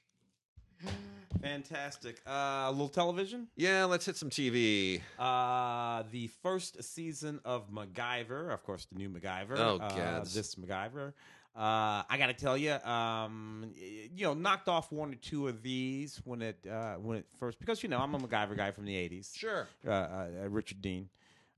[1.42, 2.22] Fantastic.
[2.28, 3.48] Uh, a little television.
[3.56, 5.02] Yeah, let's hit some TV.
[5.18, 9.58] Uh, the first season of MacGyver, of course, the new MacGyver.
[9.58, 10.34] Oh, uh, gads.
[10.34, 11.14] this MacGyver.
[11.56, 15.62] Uh, I got to tell you, um, you know, knocked off one or two of
[15.62, 18.86] these when it uh, when it first because you know I'm a MacGyver guy from
[18.86, 19.36] the '80s.
[19.36, 19.68] Sure.
[19.86, 21.10] uh, uh, Richard Dean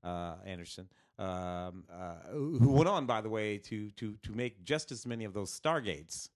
[0.02, 0.88] uh, Anderson,
[1.18, 5.24] um, uh, who went on, by the way, to to to make just as many
[5.24, 6.30] of those Stargates.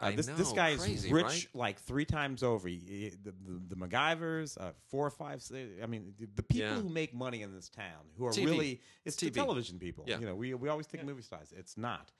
[0.00, 1.46] Uh, I this this guy crazy, is rich right?
[1.52, 2.68] like three times over.
[2.68, 5.42] He- he- the, the, the MacGyvers, uh, four or five.
[5.82, 6.80] I mean, the, the people Yeah.
[6.80, 8.46] who make money in this town, who are TV.
[8.46, 9.34] really it's the TV.
[9.34, 10.04] television people.
[10.06, 10.20] Yeah.
[10.20, 11.52] You know, we we always think movie stars.
[11.54, 12.12] It's not.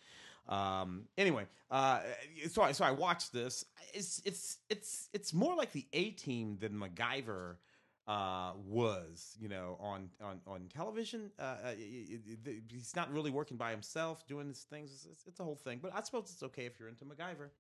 [0.49, 2.01] Um, anyway, uh,
[2.51, 3.65] so I so I watched this.
[3.95, 7.57] It's it's it's it's more like the A Team than MacGyver
[8.09, 11.31] uh, was, you know, on on on television.
[11.39, 14.91] Uh, uh, it- it- it- he's not really working by himself, doing his things.
[14.93, 15.79] It's, it's, it's a whole thing.
[15.81, 17.51] But I suppose it's okay if you're into MacGyver.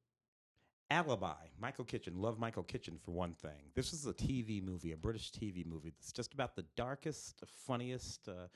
[0.90, 2.14] Alibi, Michael Kitchen.
[2.16, 3.70] Love Michael Kitchen for one thing.
[3.76, 5.92] This is a TV movie, a British TV movie.
[5.98, 8.48] It's just about the darkest, funniest, uh,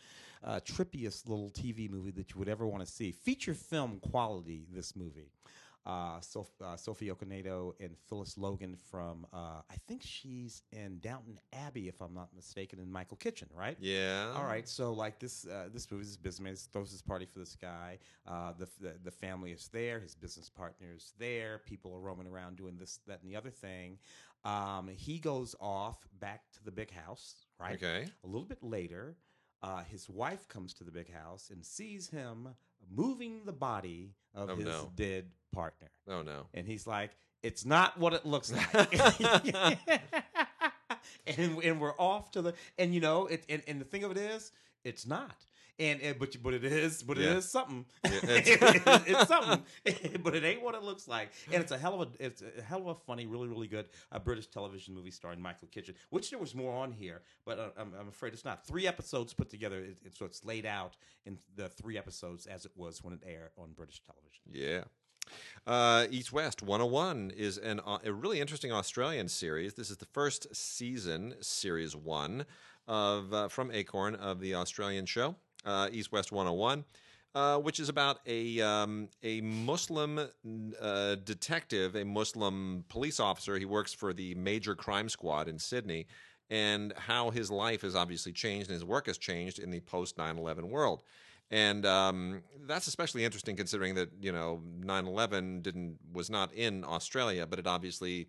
[0.44, 3.12] uh, trippiest little TV movie that you would ever want to see.
[3.12, 5.30] Feature film quality, this movie.
[5.86, 11.38] Uh, Soph- uh, Sophie Okonedo and Phyllis Logan from, uh, I think she's in Downton
[11.52, 13.76] Abbey, if I'm not mistaken, in Michael Kitchen, right?
[13.78, 14.32] Yeah.
[14.34, 17.54] All right, so like this, uh, this movie, this businessman throws his party for this
[17.54, 17.98] guy.
[18.26, 21.58] Uh, the, the the family is there, his business partner is there.
[21.66, 23.98] People are roaming around doing this, that, and the other thing.
[24.44, 27.74] Um, he goes off back to the big house, right?
[27.74, 28.06] Okay.
[28.24, 29.16] A little bit later,
[29.62, 32.48] uh, his wife comes to the big house and sees him
[32.90, 34.92] moving the body of Oh, his no.
[34.96, 36.46] dead partner, Oh no.
[36.54, 37.10] and he's like,
[37.42, 38.94] "It's not what it looks like."
[41.26, 44.10] and and we're off to the and you know it and, and the thing of
[44.10, 44.52] it is
[44.84, 45.46] it's not
[45.78, 47.32] and, and but but it is but Yeah.
[47.32, 49.62] it is something Yeah, it's, it's- it's something
[50.22, 52.62] but it ain't what it looks like and it's a hell of a it's a
[52.62, 56.30] hell of a funny really really good uh, British television movie starring Michael Kitchen which
[56.30, 59.50] there was more on here but uh, I'm, I'm afraid it's not three episodes put
[59.50, 60.96] together it, it's so it's laid out
[61.26, 64.84] in the three episodes as it was when it aired on British television Yeah.
[65.66, 69.72] Uh, East West 101 is an, uh, a really interesting Australian series.
[69.72, 72.44] This is the first season, series one,
[72.86, 76.84] of uh, from Acorn of the Australian show, uh, East West 101.
[77.36, 80.20] Uh, which is about a um, a Muslim
[80.80, 83.58] uh, detective, a Muslim police officer.
[83.58, 86.06] He works for the Major Crime Squad in Sydney,
[86.48, 90.16] and how his life has obviously changed and his work has changed in the post
[90.16, 91.02] 9 11 world.
[91.50, 97.46] And um, that's especially interesting considering that you know 9/11 didn't was not in Australia,
[97.46, 98.28] but it obviously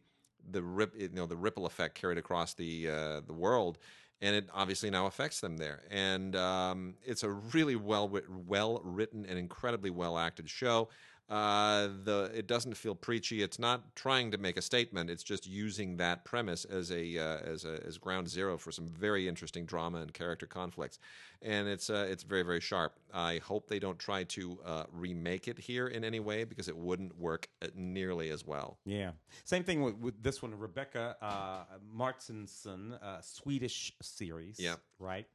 [0.50, 3.78] the rip you know the ripple effect carried across the uh, the world,
[4.22, 5.84] and it obviously now affects them there.
[5.92, 8.10] And um, it's a really well
[8.48, 10.90] well written and incredibly well acted show.
[11.28, 13.42] Uh, the it doesn't feel preachy.
[13.42, 15.10] It's not trying to make a statement.
[15.10, 18.88] It's just using that premise as a uh, as a as ground zero for some
[18.88, 21.00] very interesting drama and character conflicts,
[21.42, 23.00] and it's uh, it's very very sharp.
[23.12, 26.78] I hope they don't try to uh, remake it here in any way because it
[26.78, 28.78] wouldn't work uh, nearly as well.
[28.86, 29.12] Yeah.
[29.46, 34.60] Same thing with, with this one, Rebecca uh, Martinsson, uh, Swedish series.
[34.60, 34.80] Yep.
[35.00, 35.26] Right.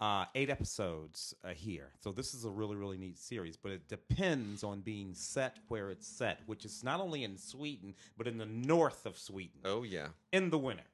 [0.00, 1.90] Uh, eight episodes uh, here.
[2.00, 5.90] So this is a really, really neat series, but it depends on being set where
[5.90, 9.82] it's set, which is not only in Sweden, but in the north of Sweden Oh
[9.82, 10.84] yeah, in the winter.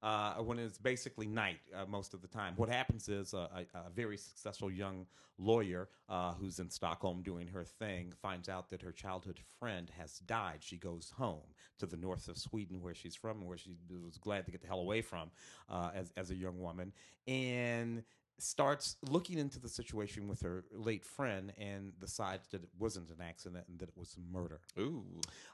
[0.00, 2.54] Uh, when it's basically night uh, most of the time.
[2.56, 5.06] What happens is a, a, a very successful young
[5.38, 10.18] lawyer uh, who's in Stockholm doing her thing finds out that her childhood friend has
[10.20, 10.58] died.
[10.60, 14.44] She goes home to the north of Sweden, where she's from, where she was glad
[14.46, 15.30] to get the hell away from
[15.68, 16.92] uh, as, as a young woman,
[17.26, 18.02] and
[18.38, 23.20] starts looking into the situation with her late friend and decides that it wasn't an
[23.20, 24.60] accident and that it was murder.
[24.78, 25.04] ooh,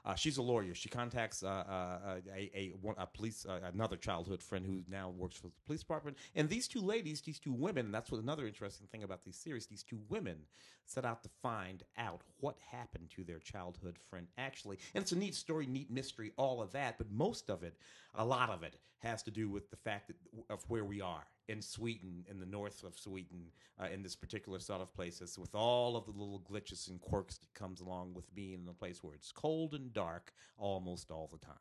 [0.03, 0.75] Uh, she's a lawyer.
[0.75, 5.35] She contacts uh, uh, a, a, a police, uh, another childhood friend who now works
[5.35, 6.17] for the police department.
[6.35, 9.65] And these two ladies, these two women, that's what another interesting thing about these series.
[9.65, 10.37] These two women
[10.85, 14.77] set out to find out what happened to their childhood friend actually.
[14.93, 16.97] And it's a neat story, neat mystery, all of that.
[16.97, 17.77] But most of it,
[18.13, 20.15] a lot of it, has to do with the fact that,
[20.49, 24.59] of where we are in Sweden, in the north of Sweden, uh, in this particular
[24.59, 28.33] set of places, with all of the little glitches and quirks that comes along with
[28.33, 31.55] being in a place where it's cold and dark almost all the time.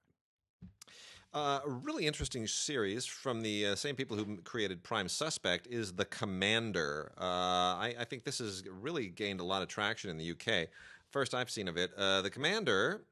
[1.34, 5.92] Uh, a really interesting series from the uh, same people who created Prime Suspect is
[5.92, 7.12] The Commander.
[7.18, 10.68] Uh, I, I think this has really gained a lot of traction in the UK.
[11.10, 11.92] First I've seen of it.
[11.96, 13.02] Uh, the Commander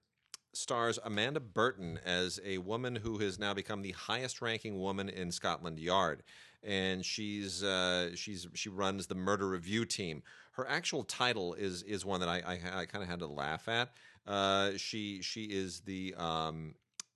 [0.53, 5.33] stars Amanda Burton as a woman who has now become the highest ranking woman in
[5.33, 6.23] Scotland Yard.
[6.63, 10.23] And she's uh, she's she runs the murder review team.
[10.53, 13.69] Her actual title is is one that I I, I kind of had to laugh
[13.69, 13.93] at.
[14.27, 16.75] Uh, she she is the um,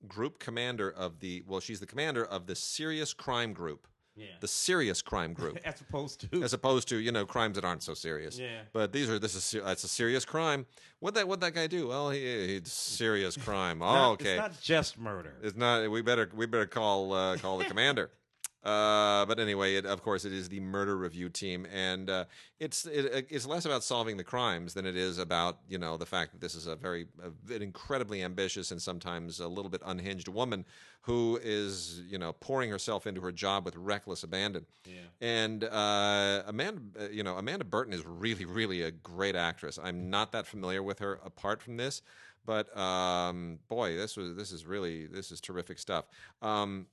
[0.09, 4.27] group commander of the well she's the commander of the serious crime group Yeah.
[4.41, 5.59] the serious crime group.
[5.65, 8.39] As opposed to as opposed to you know crimes that aren't so serious.
[8.39, 8.61] Yeah.
[8.73, 10.67] but these are this is it's a serious crime.
[11.01, 11.89] What that what that guy do?
[11.89, 12.21] Well he,
[12.59, 13.83] he's serious crime.
[13.83, 14.33] Oh Not- okay.
[14.33, 15.35] It's not just murder.
[15.43, 18.11] it's not we better we better call uh, call the commander
[18.67, 22.25] Uh, but anyway, it, of course, it is the murder review team, and uh,
[22.59, 26.05] it's it, it's less about solving the crimes than it is about you know the
[26.05, 29.83] fact that this is a very a, an incredibly ambitious and sometimes a little bit
[29.87, 30.65] unhinged woman
[31.03, 34.67] who is you know pouring herself into her job with reckless abandon.
[34.85, 34.95] Yeah.
[35.21, 39.79] And uh, Amanda, you know, Amanda Burton is really, really a great actress.
[39.81, 42.03] I'm not that familiar with her apart from this,
[42.45, 46.07] but um, boy, this was this is really this is terrific stuff.
[46.43, 46.87] Um,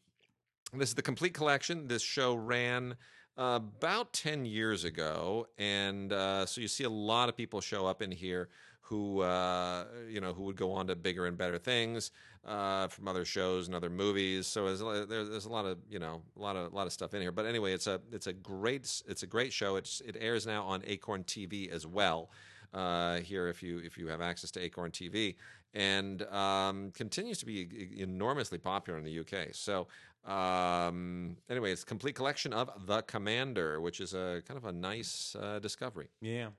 [0.81, 1.87] this is the complete collection.
[1.87, 2.95] This show ran
[3.37, 5.47] uh, about 10 years ago.
[5.57, 8.49] And uh, so you see a lot of people show up in here
[8.81, 12.11] who, uh, you know, who would go on to bigger and better things
[12.45, 14.45] uh, from other shows and other movies.
[14.45, 17.13] So there's, there's a lot of, you know, a lot of, a lot of stuff
[17.13, 17.31] in here.
[17.31, 19.77] But anyway, it's a, it's a great, it's a great show.
[19.77, 22.29] It's, it airs now on Acorn TV as well.
[22.73, 25.35] Uh, here, if you if you have access to Acorn TV,
[25.75, 27.67] and um, continues to be
[27.97, 29.49] enormously popular in the UK.
[29.51, 29.87] So
[30.25, 34.71] um, anyway, it's a complete collection of The Commander, which is a kind of a
[34.71, 36.07] nice uh, discovery.
[36.21, 36.49] Yeah.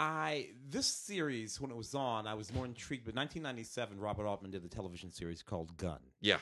[0.00, 3.04] I this series when it was on, I was more intrigued.
[3.04, 5.98] But 1997, Robert Altman did a television series called Gun.
[6.20, 6.38] Yeah,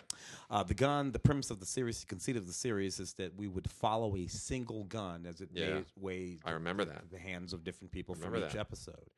[0.51, 3.35] Uh, the gun, the premise of the series, the conceit of the series is that
[3.35, 5.67] we would follow a single gun as it Yeah.
[5.69, 7.11] made its way I remember that.
[7.11, 8.57] the hands of different people from each that.
[8.61, 9.09] episode.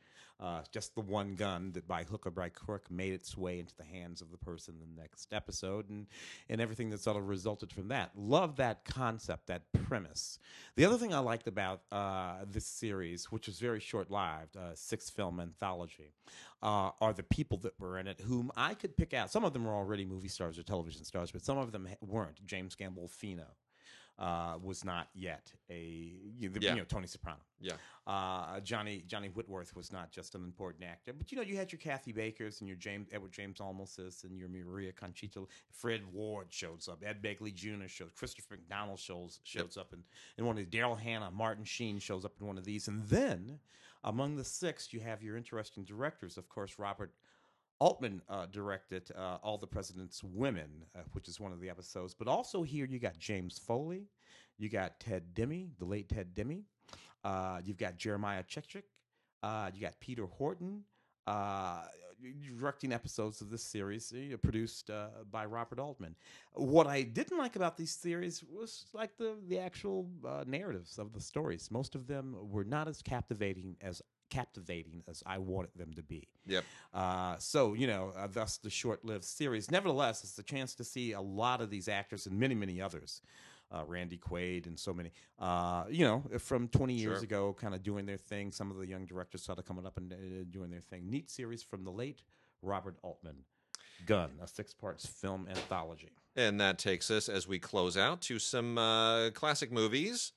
[0.41, 3.74] Uh, just the one gun that by hook or by crook made its way into
[3.76, 6.07] the hands of the person in the next episode and,
[6.49, 8.12] and everything that sort of resulted from that.
[8.16, 10.39] Love that concept, that premise.
[10.76, 14.74] The other thing I liked about uh, this series, which was very short lived, uh,
[14.74, 16.12] six film anthology,
[16.62, 19.30] uh, are the people that were in it, whom I could pick out.
[19.32, 22.45] Some of them were already movie stars or television stars, but some of them weren't.
[22.47, 23.45] James Gandolfini.
[24.19, 26.71] Uh, was not yet a you, the, Yeah.
[26.73, 27.39] you know Tony Soprano.
[27.61, 31.57] yeah, Uh, Johnny Johnny Whitworth was not just an important actor, but you know you
[31.57, 35.47] had your Kathy Bakers and your James Edward James Olmoses and your Maria Conchita.
[35.71, 37.05] Fred Ward shows up.
[37.07, 37.87] Ed Begley Jr.
[37.87, 38.11] shows.
[38.16, 40.03] Christopher McDonald shows shows up in,
[40.37, 40.81] in one of these.
[40.81, 43.61] Daryl Hannah, Martin Sheen shows up in one of these, and then
[44.03, 46.37] among the six you have your interesting directors.
[46.37, 47.12] Of course, Robert
[47.81, 52.14] Altman uh, directed uh, All the President's Women, uh, which is one of the episodes.
[52.14, 54.09] But also here you got James Foley,
[54.59, 56.64] you got Ted Demme, the late Ted Demme,
[57.24, 58.83] uh, you've got Jeremiah Chechik,
[59.43, 60.85] uh, you got Peter Horton.
[61.26, 61.83] Uh,
[62.59, 64.12] directing episodes of this series
[64.43, 64.91] produced
[65.31, 66.16] by Robert Altman.
[66.55, 70.09] What I didn't like about these series was like the the actual
[70.47, 71.70] narratives of the stories.
[71.70, 76.29] Most of them were not as captivating as captivating as I wanted them to be.
[76.47, 76.64] yep.
[76.95, 79.70] Uh, so you know, uh, thus the short-lived series.
[79.70, 83.20] Nevertheless, it's a chance to see a lot of these actors and many, many others.
[83.70, 87.24] Uh, Randy Quaid and so many, uh, you know, from 20 years Sure.
[87.24, 88.51] ago, kind of doing their thing.
[88.51, 90.16] Some of the young directors started coming up and uh,
[90.51, 91.11] doing their thing.
[91.11, 92.22] Neat series from the late
[92.62, 93.45] Robert Altman.
[94.07, 96.09] Gun, a six parts film anthology.
[96.35, 100.33] And that takes us as we close out to some uh, classic movies.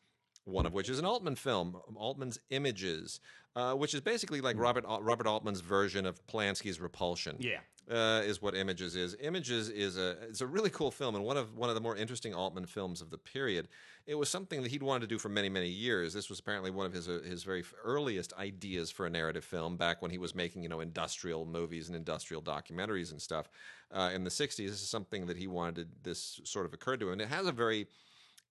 [0.46, 3.20] One of which is an Altman film, Altman's Images,
[3.56, 7.38] uh, which is basically like Robert Robert Altman's version of Polanski's Repulsion.
[7.40, 7.60] Yeah.
[7.90, 9.16] uh, is what Images is.
[9.20, 11.96] Images is a it's a really cool film and one of one of the more
[11.96, 13.68] interesting Altman films of the period.
[14.08, 16.14] It was something that he'd wanted to do for many many years.
[16.14, 19.78] This was apparently one of his uh, his very earliest ideas for a narrative film
[19.78, 23.48] back when he was making you know industrial movies and industrial documentaries and stuff
[23.92, 24.58] uh, in the '60s.
[24.58, 25.90] This is something that he wanted.
[26.04, 27.88] This sort of occurred to him, and it has a very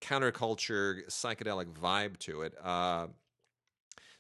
[0.01, 2.55] counterculture psychedelic vibe to it.
[2.63, 3.09] Uh,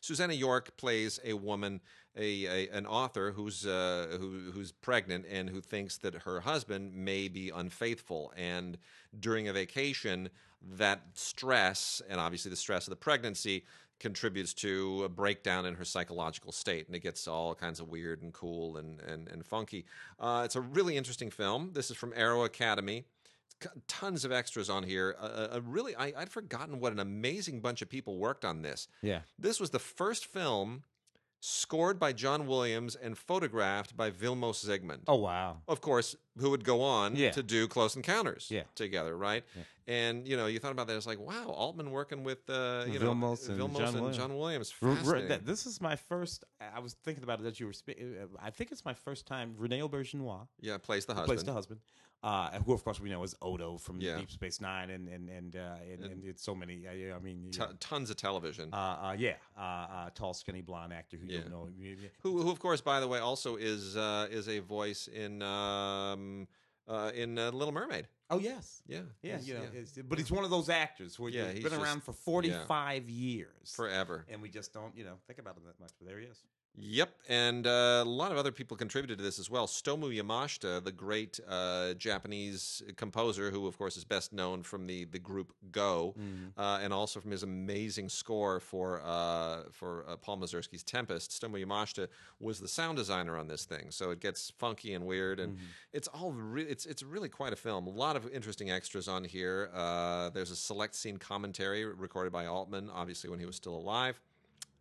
[0.00, 1.80] Susannah York plays a woman,
[2.16, 6.94] a, a an author who's uh, who, who's pregnant and who thinks that her husband
[6.94, 8.32] may be unfaithful.
[8.36, 8.78] And
[9.18, 10.30] during a vacation,
[10.78, 13.64] that stress and obviously the stress of the pregnancy
[13.98, 18.22] contributes to a breakdown in her psychological state, and it gets all kinds of weird
[18.22, 19.84] and cool and and, and funky.
[20.18, 21.70] Uh, it's a really interesting film.
[21.74, 23.04] This is from Arrow Academy
[23.88, 25.16] tons of extras on here.
[25.20, 28.88] Uh, uh, really, I, I'd forgotten what an amazing bunch of people worked on this.
[29.02, 29.20] Yeah.
[29.38, 30.84] This was the first film
[31.42, 35.00] scored by John Williams and photographed by Vilmos Zsigmond.
[35.08, 35.58] Oh wow.
[35.66, 37.30] Of course, who would go on Yeah.
[37.30, 38.64] to do Close Encounters Yeah.
[38.74, 39.42] together, right?
[39.91, 40.97] And you know, you thought about that.
[40.97, 44.16] It's like, wow, Altman working with uh, you know Vilmos and Vilmos John Williams.
[44.16, 44.74] John Williams.
[44.80, 46.45] R- this is my first.
[46.76, 48.14] I was thinking about it as you were speaking.
[48.41, 49.55] I think it's my first time.
[49.59, 51.26] Rene Auberjonois yeah, plays the husband.
[51.38, 51.80] plays the husband,
[52.22, 54.18] uh, who of course we know is Odo from Yeah.
[54.18, 56.76] Deep Space Nine, and and and uh, and, and it's so many.
[56.76, 58.68] Yeah, I mean, T- tons of television.
[58.72, 61.41] uh, uh, yeah, uh, uh, tall, skinny, blonde actor who you Yeah.
[61.41, 61.68] don't know.
[62.22, 66.47] Who, who of course, by the way, also is uh, is a voice in um,
[66.86, 68.07] uh, in uh, Little Mermaid.
[68.32, 71.30] Oh yes, Yeah, yeah, he's- you know, it's, but he's one of those actors where
[71.30, 74.24] yeah, he's been just- around for forty five years, forever.
[74.28, 75.90] and we just don't, you know, think about him that much.
[75.98, 76.38] But there he is.
[76.76, 79.66] Yep, and uh, a lot of other people contributed to this as well.
[79.66, 85.04] Stomu Yamashita, the great uh, Japanese composer, who of course is best known from the
[85.04, 86.14] the group Go,
[86.56, 91.32] uh, and also from his amazing score for uh, for uh, Paul Mazursky's Tempest.
[91.32, 92.06] Stomu Yamashita
[92.38, 95.58] was the sound designer on this thing, so it gets funky and weird, and
[95.92, 97.86] it's all re- it's it's really quite a film.
[97.88, 99.70] A lot of interesting extras on here.
[99.74, 104.20] Uh, there's a select scene commentary recorded by Altman, obviously when he was still alive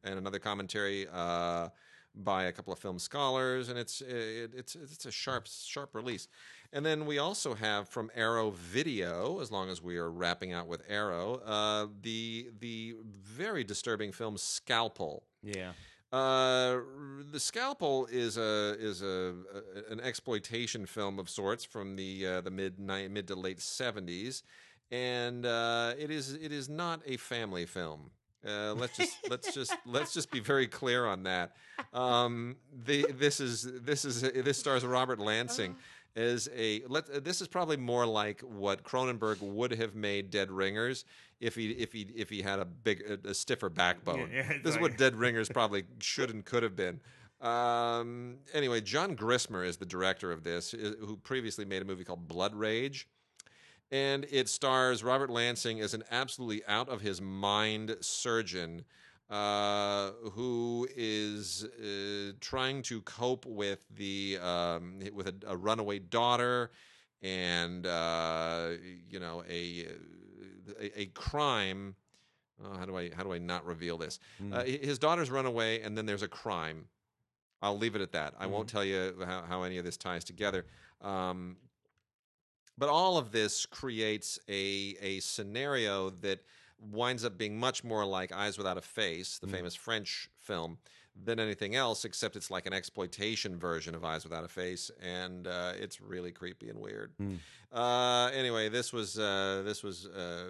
[0.03, 1.69] and another commentary uh,
[2.15, 6.27] by a couple of film scholars, and it's it, it's it's a sharp sharp release.
[6.71, 10.67] And then we also have from Arrow Video, as long as we are wrapping out
[10.67, 15.23] with Arrow, uh, the the very disturbing film Scalpel.
[15.41, 15.71] Yeah.
[16.11, 16.79] Uh,
[17.31, 19.33] the Scalpel is a is a,
[19.87, 24.43] a an exploitation film of sorts from the uh, the mid mid to late seventies,
[24.91, 28.09] and uh, it is it is not a family film.
[28.47, 31.55] Uh, let's just let's just let's just be very clear on that.
[31.93, 35.75] Um, the, this is this is this stars Robert Lansing
[36.15, 37.23] as a let.
[37.23, 41.03] This is probably more like what Cronenberg would have made Dead Ringers
[41.41, 44.29] if he if he if he had a big a, a stiffer backbone.
[44.31, 47.01] Yeah, yeah, this is what Dead Ringers probably should and could have been.
[47.41, 52.27] Um, anyway, John Grissmer is the director of this, who previously made a movie called
[52.27, 53.07] Blood Rage
[53.91, 58.85] and it stars Robert Lansing as an absolutely out of his mind surgeon
[59.29, 66.71] uh, who is uh, trying to cope with the um, with a, a runaway daughter
[67.21, 68.69] and uh,
[69.07, 69.87] you know a
[70.79, 71.95] a, a crime.
[72.63, 74.19] Oh, how do I how do I not reveal this?
[74.51, 76.85] Uh, his daughter's run away, and then there's a crime.
[77.61, 78.33] I'll leave it at that.
[78.39, 80.65] I won't tell you how, how any of this ties together.
[81.01, 81.57] Um,
[82.79, 86.39] but all of this creates a a scenario that
[86.79, 90.77] winds up being much more like Eyes Without a Face, the famous French film,
[91.21, 92.05] than anything else.
[92.05, 96.31] Except it's like an exploitation version of Eyes Without a Face, and uh, it's really
[96.31, 97.11] creepy and weird.
[97.71, 100.45] Uh, anyway, this was uh, this was uh,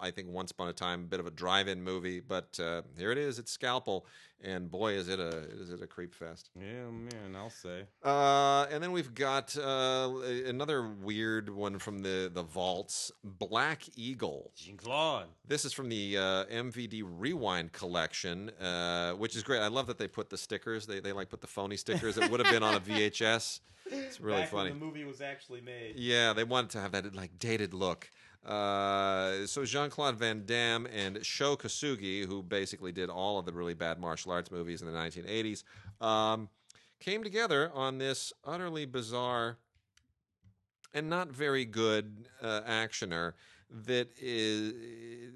[0.00, 3.10] I think once upon a time a bit of a drive-in movie, but uh, here
[3.10, 3.38] it is.
[3.38, 4.04] It's Scalpel,
[4.42, 6.50] and boy, is it a is it a creep fest.
[6.54, 7.84] Yeah, man, I'll say.
[8.04, 10.10] Uh, and then we've got uh,
[10.46, 14.52] another weird one from the the vaults, Black Eagle.
[14.54, 15.28] Jean Claude.
[15.46, 19.60] This is from the uh, MVD Rewind collection, uh, which is great.
[19.60, 20.86] I love that they put the stickers.
[20.86, 23.60] They they like put the phony stickers that would have been on a VHS.
[23.90, 24.70] It's really Back funny.
[24.70, 25.94] When the movie was actually made.
[25.96, 28.10] Yeah, they wanted to have that like dated look.
[28.46, 33.52] Uh, so Jean Claude Van Damme and Sho Kosugi, who basically did all of the
[33.52, 35.64] really bad martial arts movies in the 1980s,
[36.04, 36.48] um,
[37.00, 39.58] came together on this utterly bizarre
[40.94, 43.34] and not very good uh, actioner
[43.86, 44.72] that is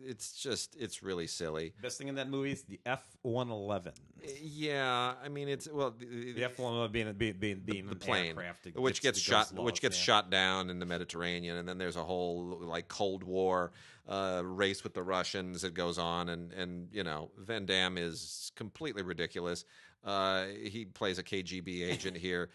[0.04, 1.74] it's just it's really silly.
[1.82, 3.92] Best thing in that movie is the F one eleven.
[4.40, 7.92] Yeah, I mean it's well the, The F one eleven being being being, being the
[7.92, 8.36] an plane,
[8.74, 10.04] which gets, shot, goes which gets yeah.
[10.04, 13.72] shot down in the Mediterranean, and then there's a whole like Cold War
[14.08, 18.52] uh, race with the Russians that goes on, and and you know Van Damme is
[18.56, 19.64] completely ridiculous.
[20.04, 22.50] Uh, he plays a KGB agent here.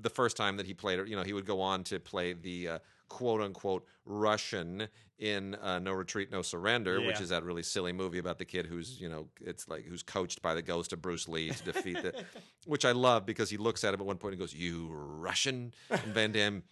[0.00, 2.34] The first time that he played it, you know, he would go on to play
[2.34, 2.78] the uh,
[3.08, 4.88] quote unquote Russian
[5.18, 8.66] in uh, No Retreat, No Surrender, which is that really silly movie about the kid
[8.66, 12.02] who's, you know, it's like who's coached by the ghost of Bruce Lee to defeat
[12.02, 12.12] the,
[12.66, 15.72] which I love because he looks at him at one point and goes, "You Russian,"
[15.90, 16.62] and Van Damme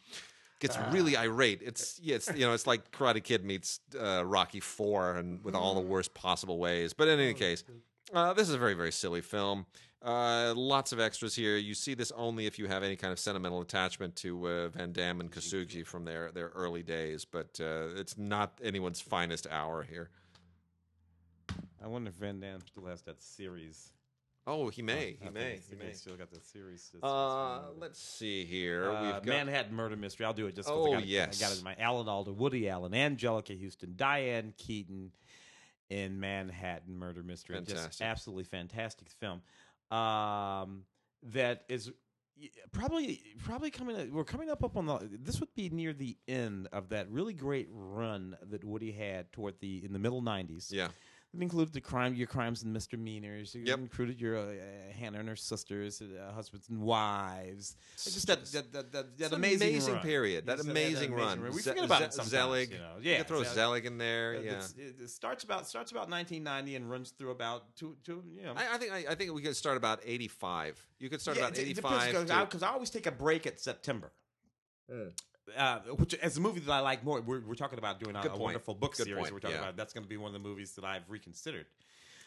[0.60, 1.62] gets really irate.
[1.62, 5.54] It's yeah, it's you know, it's like Karate Kid meets uh, Rocky Four, and with
[5.54, 6.92] all the worst possible ways.
[6.92, 7.64] But in any case,
[8.12, 9.66] uh, this is a very very silly film.
[10.04, 11.56] Uh, lots of extras here.
[11.56, 14.92] You see this only if you have any kind of sentimental attachment to uh, Van
[14.92, 17.24] Damme and Kosugi from their their early days.
[17.24, 20.10] But uh, it's not anyone's finest hour here.
[21.82, 23.90] I wonder if Van Damme still has that series.
[24.46, 25.92] Oh, he may, I he may, he may.
[25.94, 26.80] still got that series.
[26.80, 27.80] It's- it's Uh, fun.
[27.80, 28.90] let's see here.
[28.90, 30.26] Uh, We've got Manhattan Murder Mystery.
[30.26, 31.40] I'll do it just 'cause Oh, I got it, yes.
[31.42, 35.12] I got it in my Alan Alda, Woody Allen, Anjelica Huston, Diane Keaton
[35.88, 37.56] in Manhattan Murder Mystery.
[37.60, 38.06] Just Fantastic.
[38.06, 39.40] absolutely fantastic film.
[39.94, 40.82] Um,
[41.32, 41.92] that is
[42.72, 44.12] probably probably coming.
[44.12, 45.08] We're coming up up on the.
[45.20, 49.54] This would be near the end of that really great run that Woody had toward
[49.60, 50.72] the in the middle '90s.
[50.72, 50.88] yeah.
[51.36, 53.54] It included the crime, your crimes and misdemeanors.
[53.54, 53.78] It Yep.
[53.78, 54.52] included your uh,
[54.98, 57.76] Hannah and her sisters, uh, husbands and wives.
[58.06, 60.46] Like just that that that, that, that It's an amazing, period.
[60.46, 61.42] That Yes, amazing run.
[61.42, 62.30] We Ze- forget about Ze- it sometimes.
[62.30, 62.70] Zelig.
[62.70, 62.96] you know.
[63.00, 63.54] You Yeah, can throw Zelig.
[63.54, 64.36] Zelig in there.
[64.36, 64.62] Uh, Yeah.
[64.78, 68.22] It, it starts about starts about 1990 and runs through about two two.
[68.36, 70.74] You know, I, I think I, I think we could start about eighty five.
[71.00, 72.14] You could start Yeah, about it- it eighty depends, five.
[72.14, 74.12] 'cause I, 'cause I always take a break at September.
[75.56, 78.28] Uh, which as a movie that I like more, we're, we're talking about doing a,
[78.28, 79.20] a wonderful book Good series.
[79.20, 79.62] point, We're talking yeah.
[79.62, 81.66] about that's going to be one of the movies that I've reconsidered.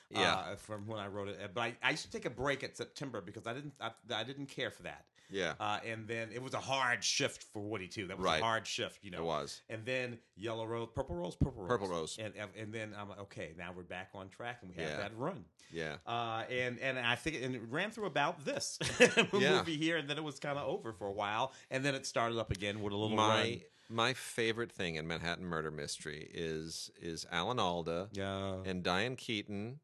[0.10, 0.34] Yeah.
[0.36, 1.38] uh, from when I wrote it.
[1.54, 4.24] But I, I used to take a break at September because I didn't I, I
[4.24, 5.06] didn't care for that.
[5.30, 5.56] Yeah.
[5.60, 8.08] Uh, and then it was a hard shift for Woody too.
[8.08, 8.40] That was Right.
[8.40, 9.18] a hard shift, you know.
[9.18, 9.62] It was.
[9.70, 12.18] And then Yellow Rose, Purple Rose, Purple Rose, Purple Rose.
[12.18, 14.98] and and- then I'm like, okay, now we're back on track and we have Yeah.
[15.00, 15.44] that run.
[15.74, 15.96] Yeah.
[16.06, 18.80] Uh, and and I think and it ran through about this
[19.34, 19.58] Yeah.
[19.58, 22.06] movie here, and then it was kind of over for a while, and then it
[22.06, 23.62] started up again with a little my run.
[23.90, 28.60] my favorite thing in Manhattan Murder Mystery is is Alan Alda Yeah.
[28.66, 29.82] and Diane Keaton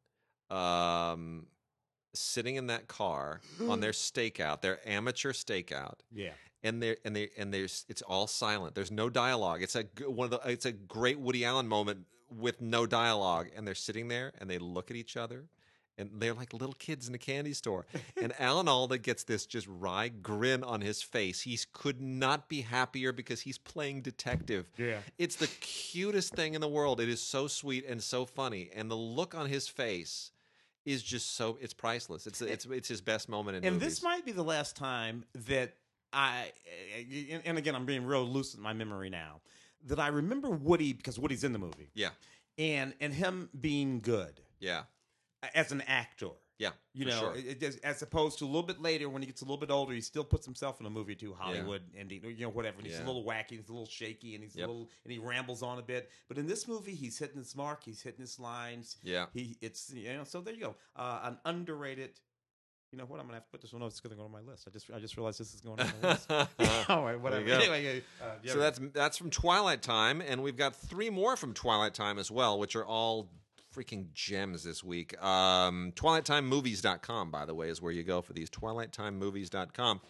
[0.50, 1.46] um,
[2.14, 5.96] sitting in that car on their stakeout, their amateur stakeout.
[6.12, 6.30] Yeah.
[6.62, 8.74] And there and they and there's it's all silent.
[8.74, 9.62] There's no dialogue.
[9.62, 13.48] It's a one of the it's a great Woody Allen moment with no dialogue.
[13.54, 15.44] And they're sitting there and they look at each other,
[15.98, 17.84] and they're like little kids in a candy store.
[18.20, 21.42] and Alan Alda gets this just wry grin on his face.
[21.42, 24.70] He could not be happier because he's playing detective.
[24.78, 24.98] Yeah.
[25.18, 26.98] It's the cutest thing in the world.
[26.98, 30.30] It is so sweet and so funny, and the look on his face
[30.84, 32.26] is just so it's priceless.
[32.26, 33.88] It's it's it's his best moment in the and movies.
[33.88, 35.74] this might be the last time that
[36.12, 36.52] I,
[37.30, 39.40] and- and again, I'm being real loose with my memory now,
[39.86, 42.10] that I remember Woody because Woody's in the movie yeah,
[42.58, 44.82] and and him being good yeah,
[45.54, 46.28] as an actor.
[46.58, 46.70] Yeah.
[46.92, 47.34] You know, sure.
[47.36, 49.70] it, it as opposed to a little bit later when he gets a little bit
[49.70, 52.78] older, he still puts himself in a movie too, Hollywood, and he, you know whatever.
[52.78, 53.04] And he's Yeah.
[53.04, 54.68] a little wacky, he's a little shaky, and he's Yep.
[54.68, 56.10] a little and he rambles on a bit.
[56.28, 58.96] But in this movie, he's hitting his mark, he's hitting his lines.
[59.02, 59.26] Yeah.
[59.34, 60.24] he it's you know.
[60.24, 62.20] So there you go, uh, an underrated.
[62.92, 63.18] You know what?
[63.18, 63.82] I'm gonna have to put this one.
[63.82, 63.88] on.
[63.88, 64.68] It's gonna go on my list.
[64.68, 66.30] I just I just realized this is going on my list.
[66.88, 67.44] All right, whatever.
[67.50, 71.54] Anyway, uh, yeah, So that's that's from Twilight Time, and we've got three more from
[71.54, 73.32] Twilight Time as well, which are all
[73.74, 75.20] freaking gems this week.
[75.22, 78.50] Um, TwilightTimeMovies.com, by the way, is where you go for these.
[78.50, 80.00] TwilightTimeMovies.com.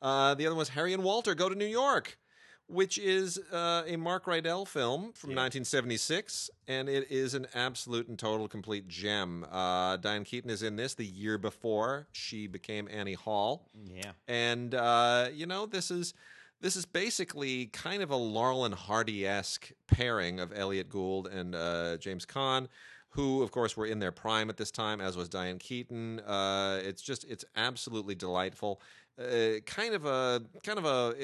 [0.00, 2.18] Uh, the other one one's Harry and Walter Go to New York,
[2.66, 8.18] which is uh, a Mark Rydell film from 1976, and it is an absolute and
[8.18, 9.46] total complete gem.
[9.50, 14.12] Uh, Diane Keaton is in this the year before she became Annie Hall yeah.
[14.26, 16.14] and uh, you know this is
[16.62, 21.56] this is basically kind of a Laurel and Hardy esque pairing of Elliot Gould and
[21.56, 22.68] uh, James Caan,
[23.12, 26.20] who of course were in their prime at this time, as was Diane Keaton.
[26.20, 28.80] Uh, it's just it's absolutely delightful.
[29.18, 31.14] Uh, kind of a kind of a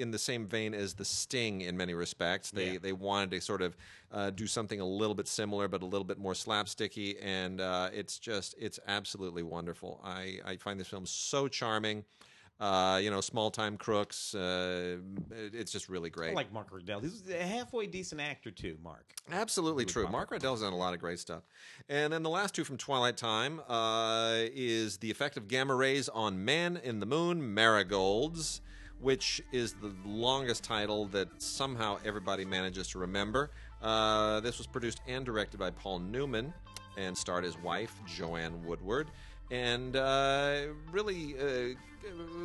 [0.00, 2.50] in the same vein as the Sting in many respects.
[2.50, 2.78] They Yeah.
[2.82, 3.76] they wanted to sort of
[4.12, 7.88] uh, do something a little bit similar, but a little bit more slapsticky, and uh,
[7.94, 10.00] it's just it's absolutely wonderful.
[10.04, 12.04] I I find this film so charming.
[12.60, 14.34] Uh, you know, small time crooks.
[14.34, 14.98] Uh,
[15.30, 16.30] it- it's just really great.
[16.30, 17.00] I like Mark Rydell.
[17.02, 18.76] He's a halfway decent actor too.
[18.82, 19.12] Mark.
[19.30, 20.04] Absolutely true.
[20.04, 21.44] pop Mark Rydell's done a lot of great stuff.
[21.88, 26.08] And then the last two from Twilight Time uh, is the effect of gamma rays
[26.08, 28.60] on man in the moon marigolds,
[29.00, 33.50] which is the longest title that somehow everybody manages to remember.
[33.80, 36.52] Uh, this was produced and directed by Paul Newman
[36.96, 39.08] and starred his wife, Joanne Woodward.
[39.50, 40.60] And uh,
[40.92, 41.74] really, uh,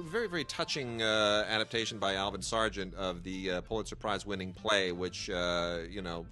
[0.04, 4.92] very, very touching uh, adaptation by Alvin Sargent of the uh, Pulitzer Prize winning play,
[4.92, 6.26] which, uh, you know,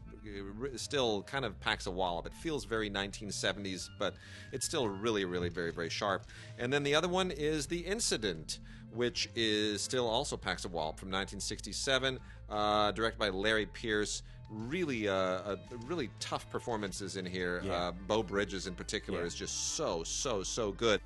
[0.75, 2.25] still kind of packs a wallop.
[2.25, 4.15] It feels very 1970s, but
[4.51, 6.25] it's still really, really very, very sharp.
[6.57, 8.59] And then the other one is The Incident,
[8.93, 12.19] which is still also packs a wallop from 1967,
[12.49, 14.23] uh, directed by Larry Peerce.
[14.51, 15.55] Really, uh, uh,
[15.85, 17.61] really tough performances in here.
[17.63, 17.71] Yeah.
[17.73, 19.25] Uh, Beau Bridges, in particular, Yeah.
[19.27, 20.99] is just so, so, so good.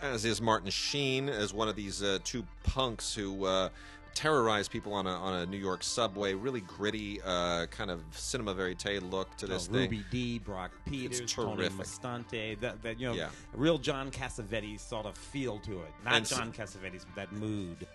[0.00, 3.70] As is Martin Sheen as one of these uh, two punks who uh,
[4.14, 6.34] terrorize people on a on a New York subway.
[6.34, 9.82] Really gritty, uh, kind of cinema verite look to this Oh, thing.
[9.90, 11.86] Ruby Dee, Brock Peters, Tony terrific.
[11.86, 12.60] Musante.
[12.60, 13.30] That, that you know, Yeah.
[13.54, 15.92] real John Cassavetes sort of feel to it.
[16.04, 17.86] Not And John Cassavetes, but that mood.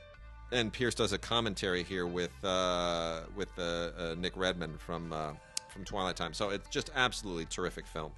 [0.52, 5.32] And Peerce does a commentary here with uh, with uh, uh, Nick Redman from uh,
[5.70, 6.34] from Twilight Time.
[6.34, 8.12] So it's just absolutely terrific film.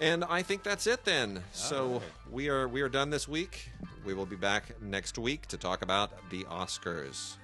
[0.00, 1.42] And I think that's it then.
[1.52, 2.02] so right.
[2.30, 3.70] we are we are done this week.
[4.04, 7.36] We will be back next week to talk about the Oscars.